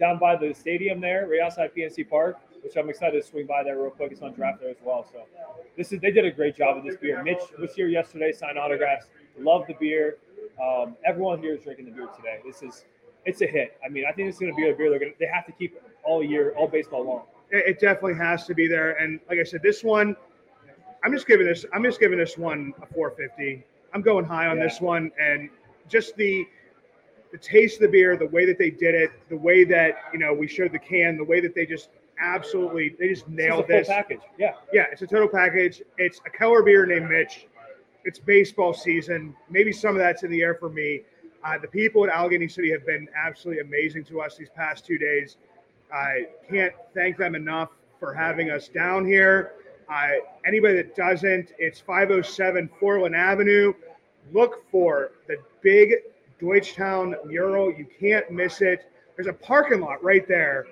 down 0.00 0.18
by 0.18 0.36
the 0.36 0.54
stadium 0.54 1.00
there, 1.00 1.26
right 1.26 1.40
outside 1.40 1.72
PNC 1.74 2.08
Park, 2.08 2.38
which 2.66 2.76
I'm 2.76 2.90
excited 2.90 3.22
to 3.22 3.26
swing 3.26 3.46
by 3.46 3.62
there 3.62 3.78
real 3.80 3.90
quick. 3.90 4.10
It's 4.10 4.22
on 4.22 4.32
draft 4.32 4.60
there 4.60 4.70
as 4.70 4.76
well. 4.84 5.06
So 5.12 5.20
this 5.76 5.92
is 5.92 6.00
they 6.00 6.10
did 6.10 6.24
a 6.24 6.32
great 6.32 6.56
job 6.56 6.74
with 6.74 6.84
this 6.84 7.00
beer. 7.00 7.22
Mitch 7.22 7.38
was 7.60 7.72
here 7.74 7.86
yesterday, 7.86 8.32
signed 8.32 8.58
autographs. 8.58 9.06
Love 9.38 9.64
the 9.68 9.74
beer. 9.74 10.16
Um, 10.60 10.96
everyone 11.04 11.40
here 11.40 11.54
is 11.54 11.62
drinking 11.62 11.84
the 11.84 11.92
beer 11.92 12.08
today. 12.16 12.40
This 12.44 12.62
is 12.62 12.84
it's 13.24 13.40
a 13.40 13.46
hit. 13.46 13.76
I 13.84 13.88
mean, 13.88 14.04
I 14.08 14.12
think 14.12 14.28
it's 14.28 14.38
going 14.38 14.50
to 14.52 14.56
be 14.56 14.68
a 14.68 14.74
beer 14.74 14.90
they're 14.90 14.98
going 14.98 15.12
to 15.12 15.18
they 15.20 15.28
have 15.32 15.46
to 15.46 15.52
keep 15.52 15.80
all 16.02 16.24
year, 16.24 16.54
all 16.56 16.66
baseball 16.66 17.04
long. 17.06 17.22
It, 17.52 17.64
it 17.68 17.80
definitely 17.80 18.14
has 18.16 18.46
to 18.46 18.54
be 18.54 18.66
there. 18.66 18.92
And 19.00 19.20
like 19.28 19.38
I 19.38 19.44
said, 19.44 19.62
this 19.62 19.84
one, 19.84 20.16
I'm 21.04 21.12
just 21.12 21.28
giving 21.28 21.46
this. 21.46 21.64
I'm 21.72 21.84
just 21.84 22.00
giving 22.00 22.18
this 22.18 22.36
one 22.36 22.74
a 22.82 22.86
450. 22.92 23.64
I'm 23.94 24.02
going 24.02 24.24
high 24.24 24.46
on 24.48 24.56
Yeah. 24.56 24.64
this 24.64 24.80
one, 24.80 25.12
and 25.20 25.50
just 25.88 26.16
the 26.16 26.44
the 27.30 27.38
taste 27.38 27.76
of 27.76 27.82
the 27.82 27.88
beer, 27.88 28.16
the 28.16 28.26
way 28.26 28.44
that 28.44 28.58
they 28.58 28.70
did 28.70 28.96
it, 28.96 29.12
the 29.28 29.36
way 29.36 29.62
that 29.62 29.98
you 30.12 30.18
know 30.18 30.34
we 30.34 30.48
showed 30.48 30.72
the 30.72 30.80
can, 30.80 31.16
the 31.16 31.24
way 31.24 31.38
that 31.40 31.54
they 31.54 31.64
just 31.64 31.90
absolutely 32.20 32.94
they 32.98 33.08
just 33.08 33.24
This 33.26 33.32
is 33.32 33.44
a 33.44 33.48
nailed 33.48 33.68
this. 33.68 33.88
package. 33.88 34.20
Yeah. 34.38 34.52
Yeah, 34.72 34.84
it's 34.92 35.02
a 35.02 35.06
total 35.06 35.28
package. 35.28 35.82
It's 35.98 36.20
a 36.26 36.30
Keller 36.30 36.62
beer 36.62 36.86
named 36.86 37.08
Mitch. 37.10 37.46
It's 38.04 38.18
baseball 38.18 38.72
season. 38.72 39.34
Maybe 39.50 39.72
some 39.72 39.90
of 39.90 39.98
that's 39.98 40.22
in 40.22 40.30
the 40.30 40.42
air 40.42 40.54
for 40.54 40.68
me. 40.68 41.02
Uh, 41.44 41.58
the 41.58 41.68
people 41.68 42.04
at 42.04 42.10
Allegheny 42.10 42.48
City 42.48 42.70
have 42.72 42.84
been 42.86 43.08
absolutely 43.16 43.62
amazing 43.62 44.04
to 44.04 44.20
us 44.20 44.36
these 44.36 44.48
past 44.50 44.84
two 44.86 44.98
days. 44.98 45.36
I 45.92 46.26
can't 46.50 46.72
thank 46.94 47.16
them 47.16 47.34
enough 47.34 47.70
for 48.00 48.12
having 48.12 48.50
us 48.50 48.68
down 48.68 49.06
here. 49.06 49.52
Uh, 49.88 50.08
anybody 50.44 50.74
that 50.76 50.96
doesn't, 50.96 51.52
it's 51.58 51.78
507 51.80 52.68
Foreland 52.80 53.16
Avenue. 53.16 53.72
Look 54.32 54.68
for 54.70 55.12
the 55.28 55.36
big 55.62 55.94
Deutschtown 56.40 57.14
mural. 57.26 57.72
You 57.72 57.86
can't 58.00 58.30
miss 58.30 58.60
it. 58.60 58.90
There's 59.14 59.28
a 59.28 59.32
parking 59.32 59.80
lot 59.80 60.02
right 60.02 60.26
there. 60.26 60.66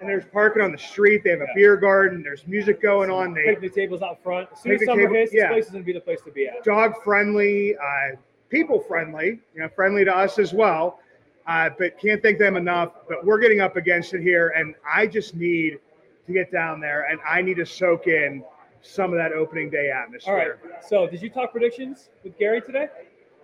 And 0.00 0.08
there's 0.08 0.24
parking 0.26 0.62
on 0.62 0.70
the 0.72 0.78
street. 0.78 1.22
They 1.24 1.30
have 1.30 1.40
a 1.40 1.44
Yeah. 1.48 1.54
beer 1.54 1.76
garden. 1.76 2.22
There's 2.22 2.46
music 2.46 2.80
going 2.80 3.10
on. 3.10 3.34
They 3.34 3.44
Picnic 3.44 3.74
tables 3.74 4.02
out 4.02 4.22
front. 4.22 4.48
As 4.52 4.62
soon 4.62 4.72
as 4.72 4.84
summer 4.84 5.02
table- 5.02 5.14
hits, 5.14 5.32
yeah. 5.34 5.48
this 5.48 5.52
place 5.54 5.66
is 5.66 5.70
gonna 5.72 5.84
be 5.84 5.92
the 5.92 6.00
place 6.00 6.20
to 6.22 6.30
be 6.30 6.46
at. 6.46 6.62
dog 6.62 7.02
friendly, 7.02 7.76
uh, 7.76 8.16
people 8.48 8.80
friendly, 8.80 9.40
you 9.54 9.60
know, 9.60 9.68
friendly 9.68 10.04
to 10.04 10.16
us 10.16 10.38
as 10.38 10.52
well. 10.54 11.00
Uh, 11.46 11.70
but 11.78 11.98
can't 11.98 12.22
thank 12.22 12.38
them 12.38 12.56
enough. 12.56 12.92
But 13.08 13.24
we're 13.24 13.38
getting 13.38 13.60
up 13.60 13.76
against 13.76 14.12
it 14.14 14.20
here, 14.20 14.48
and 14.54 14.74
I 14.88 15.06
just 15.06 15.34
need 15.34 15.78
to 16.26 16.32
get 16.32 16.52
down 16.52 16.78
there, 16.80 17.06
and 17.10 17.18
I 17.26 17.40
need 17.42 17.56
to 17.56 17.66
soak 17.66 18.06
in 18.06 18.44
some 18.82 19.12
of 19.12 19.18
that 19.18 19.32
opening 19.32 19.70
day 19.70 19.90
atmosphere. 19.90 20.32
All 20.62 20.70
right. 20.70 20.84
So, 20.84 21.06
did 21.08 21.22
you 21.22 21.30
talk 21.30 21.50
predictions 21.52 22.10
with 22.22 22.38
Gary 22.38 22.60
today? 22.60 22.88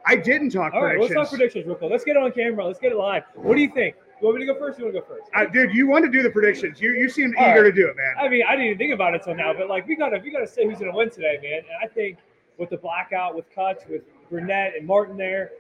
I 0.06 0.16
didn't 0.16 0.50
talk 0.50 0.74
All 0.74 0.82
right. 0.84 0.90
predictions. 0.92 1.16
Let's 1.16 1.30
talk 1.30 1.38
predictions 1.38 1.66
real 1.66 1.76
quick. 1.76 1.90
Let's 1.90 2.04
get 2.04 2.16
it 2.16 2.22
on 2.22 2.30
camera. 2.32 2.66
Let's 2.66 2.78
get 2.78 2.92
it 2.92 2.96
live. 2.98 3.24
What 3.34 3.54
do 3.56 3.62
you 3.62 3.70
think? 3.70 3.96
You 4.24 4.28
want 4.28 4.40
me 4.40 4.46
to 4.46 4.54
go 4.54 4.58
first? 4.58 4.78
You 4.78 4.87
want 4.87 4.94
to 4.96 5.00
go 5.02 5.06
first? 5.06 5.30
Uh, 5.34 5.44
dude, 5.44 5.74
you 5.74 5.87
want 5.87 6.02
to 6.06 6.10
do 6.10 6.22
the 6.22 6.30
predictions? 6.30 6.80
You 6.80 6.92
you 6.94 7.08
All 7.37 7.50
eager 7.50 7.60
right. 7.60 7.62
to 7.64 7.72
do 7.72 7.88
it, 7.88 7.94
man. 7.98 8.14
I 8.18 8.26
mean, 8.30 8.42
I 8.48 8.52
didn't 8.52 8.66
even 8.68 8.78
think 8.78 8.94
about 8.94 9.12
it 9.14 9.22
till 9.22 9.34
now, 9.34 9.52
but 9.52 9.68
like 9.68 9.87
we 9.87 9.96
gotta 9.96 10.18
we 10.24 10.30
gotta 10.30 10.46
say 10.46 10.64
who's 10.64 10.78
gonna 10.78 10.96
win 10.96 11.10
today, 11.10 11.38
man. 11.42 11.58
And 11.58 11.76
I 11.82 11.87
think 11.92 12.16
with 12.56 12.70
the 12.70 12.78
blackout, 12.78 13.37
with 13.37 13.44
Cutch, 13.54 13.80
with 13.87 14.00
Burnett 14.30 14.76
and 14.78 14.87
Martin 14.87 15.18
there, 15.18 15.50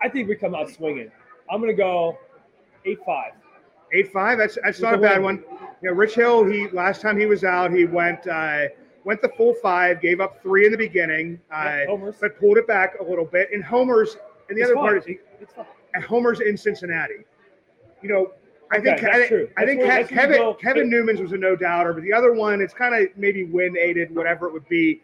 I 0.00 0.08
think 0.08 0.28
we 0.28 0.36
come 0.36 0.54
out 0.54 0.70
swinging. 0.70 1.10
I'm 1.50 1.60
gonna 1.60 1.72
go 1.74 2.16
eight 2.84 3.00
five. 3.04 3.32
Eight 3.92 4.12
five. 4.12 4.38
That's 4.38 4.58
that's 4.62 4.78
not 4.78 4.94
a 4.94 4.98
bad 4.98 5.16
win. 5.16 5.42
one. 5.42 5.44
You 5.82 5.88
know, 5.90 5.96
Rich 5.96 6.14
Hill. 6.14 6.44
He 6.44 6.68
last 6.68 7.02
time 7.02 7.18
he 7.18 7.26
was 7.26 7.42
out, 7.42 7.72
he 7.72 7.84
went 7.84 8.28
uh, 8.28 8.66
went 9.02 9.22
the 9.22 9.30
full 9.30 9.54
five, 9.54 10.00
gave 10.00 10.20
up 10.20 10.40
three 10.40 10.66
in 10.66 10.70
the 10.70 10.78
beginning, 10.78 11.40
uh, 11.50 11.78
Homers. 11.88 12.14
but 12.20 12.38
pulled 12.38 12.58
it 12.58 12.68
back 12.68 12.94
a 13.00 13.02
little 13.02 13.24
bit. 13.24 13.48
And 13.52 13.64
Homers. 13.64 14.18
And 14.48 14.56
the 14.56 14.62
It's 14.62 14.70
other 14.70 14.76
part 14.76 14.98
is 14.98 15.16
and 15.94 16.04
Homer's 16.04 16.38
in 16.38 16.56
Cincinnati. 16.56 17.24
You 18.04 18.10
know, 18.10 18.32
I 18.70 18.80
think 18.80 19.02
I, 19.02 19.26
think-. 19.26 19.50
I 19.56 19.64
think 19.64 19.80
where- 19.80 19.86
Ke- 19.88 20.08
that's 20.08 20.10
where 20.10 20.20
you 20.20 20.26
Kevin 20.26 20.36
go. 20.36 20.54
Kevin 20.54 20.90
Newman's 20.90 21.20
was 21.20 21.32
a 21.32 21.38
no 21.38 21.56
doubter, 21.56 21.94
but 21.94 22.02
the 22.02 22.12
other 22.12 22.34
one, 22.34 22.60
it's 22.60 22.74
kind 22.74 22.94
of 22.94 23.08
maybe 23.16 23.44
wind 23.44 23.78
aided, 23.78 24.14
whatever 24.14 24.46
it 24.46 24.52
would 24.52 24.68
be. 24.68 25.02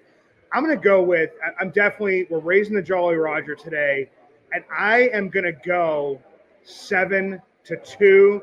I'm 0.53 0.63
going 0.65 0.77
to 0.77 0.85
go 0.85 1.03
with. 1.03 1.31
I'm 1.59 1.71
definitely 1.71 2.27
we're 2.29 2.41
raising 2.41 2.75
the 2.75 2.83
Jolly 2.83 3.17
Roger 3.17 3.55
today, 3.55 4.11
and 4.53 4.63
I 4.77 5.09
am 5.15 5.31
going 5.31 5.45
to 5.45 5.53
go 5.53 6.21
seven 6.63 7.41
to 7.65 7.77
two. 7.79 8.43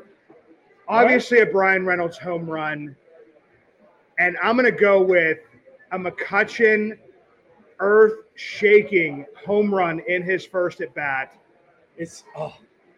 All 0.88 0.98
right. 0.98 1.04
Obviously, 1.04 1.42
a 1.42 1.46
Bryan 1.46 1.86
Reynolds 1.86 2.18
home 2.18 2.50
run, 2.50 2.96
and 4.18 4.38
I'm 4.42 4.56
going 4.56 4.72
to 4.72 4.80
go 4.80 5.02
with 5.02 5.38
a 5.92 6.00
McCutchen 6.00 6.98
earth 7.80 8.24
shaking 8.36 9.26
home 9.46 9.72
run 9.74 10.02
in 10.08 10.24
his 10.24 10.46
first 10.46 10.82
at 10.82 10.96
bat. 10.96 11.38
It's 11.98 12.24
oh, 12.36 12.56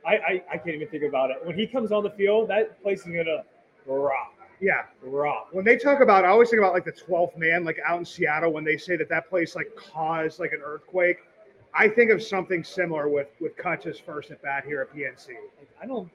I, 0.10 0.14
I 0.14 0.44
I 0.54 0.58
can't 0.58 0.76
even 0.76 0.88
think 0.88 1.04
about 1.04 1.30
it. 1.30 1.38
When 1.46 1.56
he 1.56 1.68
comes 1.68 1.92
on 1.92 2.04
the 2.04 2.10
field, 2.10 2.50
that 2.50 2.82
place 2.82 3.02
is 3.02 3.06
gonna 3.08 3.44
rock, 3.86 4.34
Yeah, 4.60 4.84
rock. 5.02 5.50
when 5.52 5.64
they 5.66 5.78
talk 5.78 6.02
about, 6.02 6.26
I 6.26 6.30
always 6.30 6.50
think 6.50 6.60
about 6.60 6.74
like 6.74 6.86
the 6.86 6.92
12th 6.92 7.38
man, 7.38 7.64
like 7.64 7.78
out 7.86 8.00
in 8.00 8.06
Seattle, 8.06 8.52
when 8.52 8.64
they 8.64 8.78
say 8.78 8.96
that 8.98 9.10
that 9.10 9.30
place 9.30 9.56
like 9.56 9.68
caused 9.76 10.40
like 10.40 10.52
an 10.52 10.62
earthquake. 10.64 11.18
I 11.76 11.88
think 11.88 12.10
of 12.10 12.24
something 12.24 12.64
similar 12.64 13.08
with 13.10 13.28
with 13.40 13.56
Cutch's 13.56 14.00
first 14.00 14.32
at 14.32 14.42
bat 14.42 14.64
here 14.66 14.82
at 14.82 14.96
PNC. 14.96 15.30
I 15.82 15.86
don't. 15.86 16.10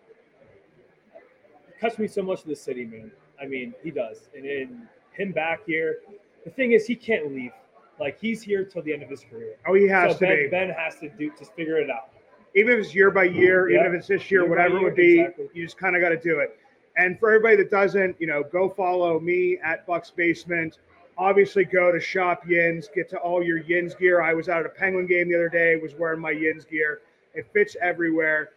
It 1.68 1.80
cuts 1.80 1.98
me 1.98 2.08
so 2.08 2.22
much 2.22 2.42
to 2.42 2.48
the 2.48 2.56
city, 2.56 2.84
man. 2.84 3.12
I 3.40 3.46
mean, 3.46 3.74
he 3.82 3.90
does, 3.92 4.28
and 4.34 4.44
then 4.44 4.88
him 5.12 5.30
back 5.30 5.60
here. 5.64 5.98
The 6.44 6.50
thing 6.50 6.72
is, 6.72 6.86
he 6.86 6.96
can't 6.96 7.32
leave. 7.32 7.52
Like 8.00 8.18
he's 8.20 8.42
here 8.42 8.64
till 8.64 8.82
the 8.82 8.92
end 8.92 9.04
of 9.04 9.08
his 9.08 9.24
career. 9.30 9.54
Oh, 9.68 9.74
he 9.74 9.86
has 9.86 10.14
so 10.14 10.18
to 10.18 10.26
ben, 10.26 10.36
be. 10.36 10.48
Ben 10.48 10.70
has 10.70 10.96
to 10.98 11.08
do 11.10 11.30
just 11.38 11.54
figure 11.54 11.78
it 11.78 11.88
out. 11.88 12.08
Even 12.54 12.72
if 12.74 12.84
it's 12.84 12.94
year 12.94 13.10
by 13.10 13.24
year, 13.24 13.68
even 13.68 13.86
if 13.86 13.92
it's 13.92 14.06
this 14.06 14.30
year, 14.30 14.42
Year 14.42 14.50
whatever 14.50 14.78
it 14.78 14.82
would 14.82 14.94
be, 14.94 15.20
exactly. 15.20 15.48
you 15.54 15.64
just 15.64 15.76
kind 15.76 15.96
of 15.96 16.02
got 16.02 16.10
to 16.10 16.16
do 16.18 16.38
it. 16.38 16.58
And 16.96 17.18
for 17.18 17.30
everybody 17.30 17.56
that 17.56 17.70
doesn't, 17.70 18.16
you 18.20 18.26
know, 18.26 18.44
go 18.44 18.68
follow 18.68 19.18
me 19.18 19.58
at 19.64 19.86
Bucs 19.86 20.14
Basement. 20.14 20.78
Obviously, 21.16 21.64
go 21.64 21.92
to 21.92 22.00
Shop 22.00 22.42
Yins, 22.48 22.88
get 22.94 23.08
to 23.10 23.18
all 23.18 23.42
your 23.42 23.58
Yins 23.58 23.94
gear. 23.94 24.20
I 24.20 24.34
was 24.34 24.48
out 24.48 24.60
at 24.60 24.66
a 24.66 24.70
Penguin 24.70 25.06
game 25.06 25.28
the 25.28 25.34
other 25.34 25.48
day, 25.48 25.76
was 25.76 25.94
wearing 25.94 26.20
my 26.20 26.30
Yins 26.30 26.64
gear. 26.64 27.00
It 27.34 27.46
fits 27.52 27.76
everywhere. 27.80 28.50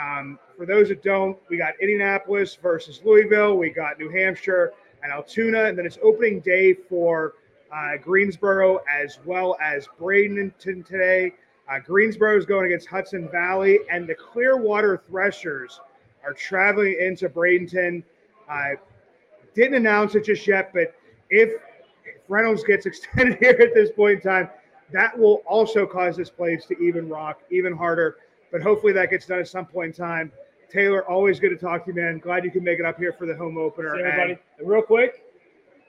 Um, 0.00 0.38
for 0.56 0.66
those 0.66 0.88
that 0.88 1.02
don't, 1.02 1.38
we 1.48 1.58
got 1.58 1.74
Indianapolis 1.80 2.56
versus 2.62 3.00
Louisville. 3.04 3.56
We 3.56 3.70
got 3.70 3.98
New 3.98 4.08
Hampshire 4.08 4.72
and 5.02 5.12
Altoona, 5.12 5.64
and 5.64 5.78
then 5.78 5.86
it's 5.86 5.98
opening 6.02 6.40
day 6.40 6.74
for 6.74 7.34
uh, 7.74 7.96
Greensboro 8.02 8.80
as 8.90 9.18
well 9.24 9.56
as 9.62 9.86
Bradenton 9.98 10.86
today. 10.86 11.32
Uh, 11.70 11.78
Greensboro 11.78 12.36
is 12.36 12.44
going 12.44 12.66
against 12.66 12.88
Hudson 12.88 13.28
Valley, 13.28 13.78
and 13.90 14.08
the 14.08 14.14
Clearwater 14.14 15.02
Threshers 15.08 15.80
are 16.24 16.32
traveling 16.32 16.96
into 17.00 17.28
Bradenton. 17.28 18.02
Uh, 18.48 18.70
didn't 19.54 19.74
announce 19.74 20.16
it 20.16 20.24
just 20.24 20.46
yet, 20.48 20.72
but 20.74 20.94
if 21.30 21.52
Reynolds 22.28 22.64
gets 22.64 22.86
extended 22.86 23.38
here 23.38 23.56
at 23.60 23.72
this 23.72 23.90
point 23.92 24.16
in 24.16 24.20
time, 24.20 24.50
that 24.92 25.16
will 25.16 25.42
also 25.46 25.86
cause 25.86 26.16
this 26.16 26.30
place 26.30 26.66
to 26.66 26.76
even 26.78 27.08
rock 27.08 27.40
even 27.50 27.76
harder. 27.76 28.16
But 28.50 28.62
hopefully 28.62 28.92
that 28.94 29.10
gets 29.10 29.26
done 29.26 29.38
at 29.38 29.46
some 29.46 29.64
point 29.64 29.96
in 29.96 30.04
time. 30.04 30.32
Taylor, 30.68 31.08
always 31.08 31.38
good 31.38 31.50
to 31.50 31.56
talk 31.56 31.84
to 31.84 31.92
you, 31.92 32.00
man. 32.00 32.18
Glad 32.18 32.44
you 32.44 32.50
can 32.50 32.64
make 32.64 32.80
it 32.80 32.84
up 32.84 32.98
here 32.98 33.12
for 33.12 33.26
the 33.26 33.36
home 33.36 33.56
opener. 33.56 33.94
See 33.94 34.02
everybody. 34.02 34.38
And 34.58 34.68
real 34.68 34.82
quick, 34.82 35.24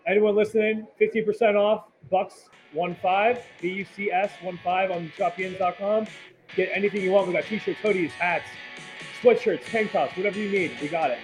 anyone 0.08 0.36
listening, 0.36 0.88
15% 1.00 1.56
off 1.56 1.86
Bucs 2.12 2.50
15, 2.74 3.44
B 3.62 3.70
U 3.70 3.86
C 3.96 4.12
S 4.12 4.32
15 4.42 4.68
on 4.92 5.12
shopyins.com. 5.18 6.08
Get 6.56 6.70
anything 6.74 7.02
you 7.02 7.12
want. 7.12 7.28
We 7.28 7.34
got 7.34 7.44
t 7.46 7.60
shirts, 7.60 7.80
hoodies, 7.82 8.12
hats, 8.12 8.46
sweatshirts, 9.22 9.66
tank 9.70 9.92
tops, 9.92 10.16
whatever 10.18 10.40
you 10.40 10.50
need. 10.50 10.72
We 10.82 10.88
got 10.88 11.12
it. 11.12 11.20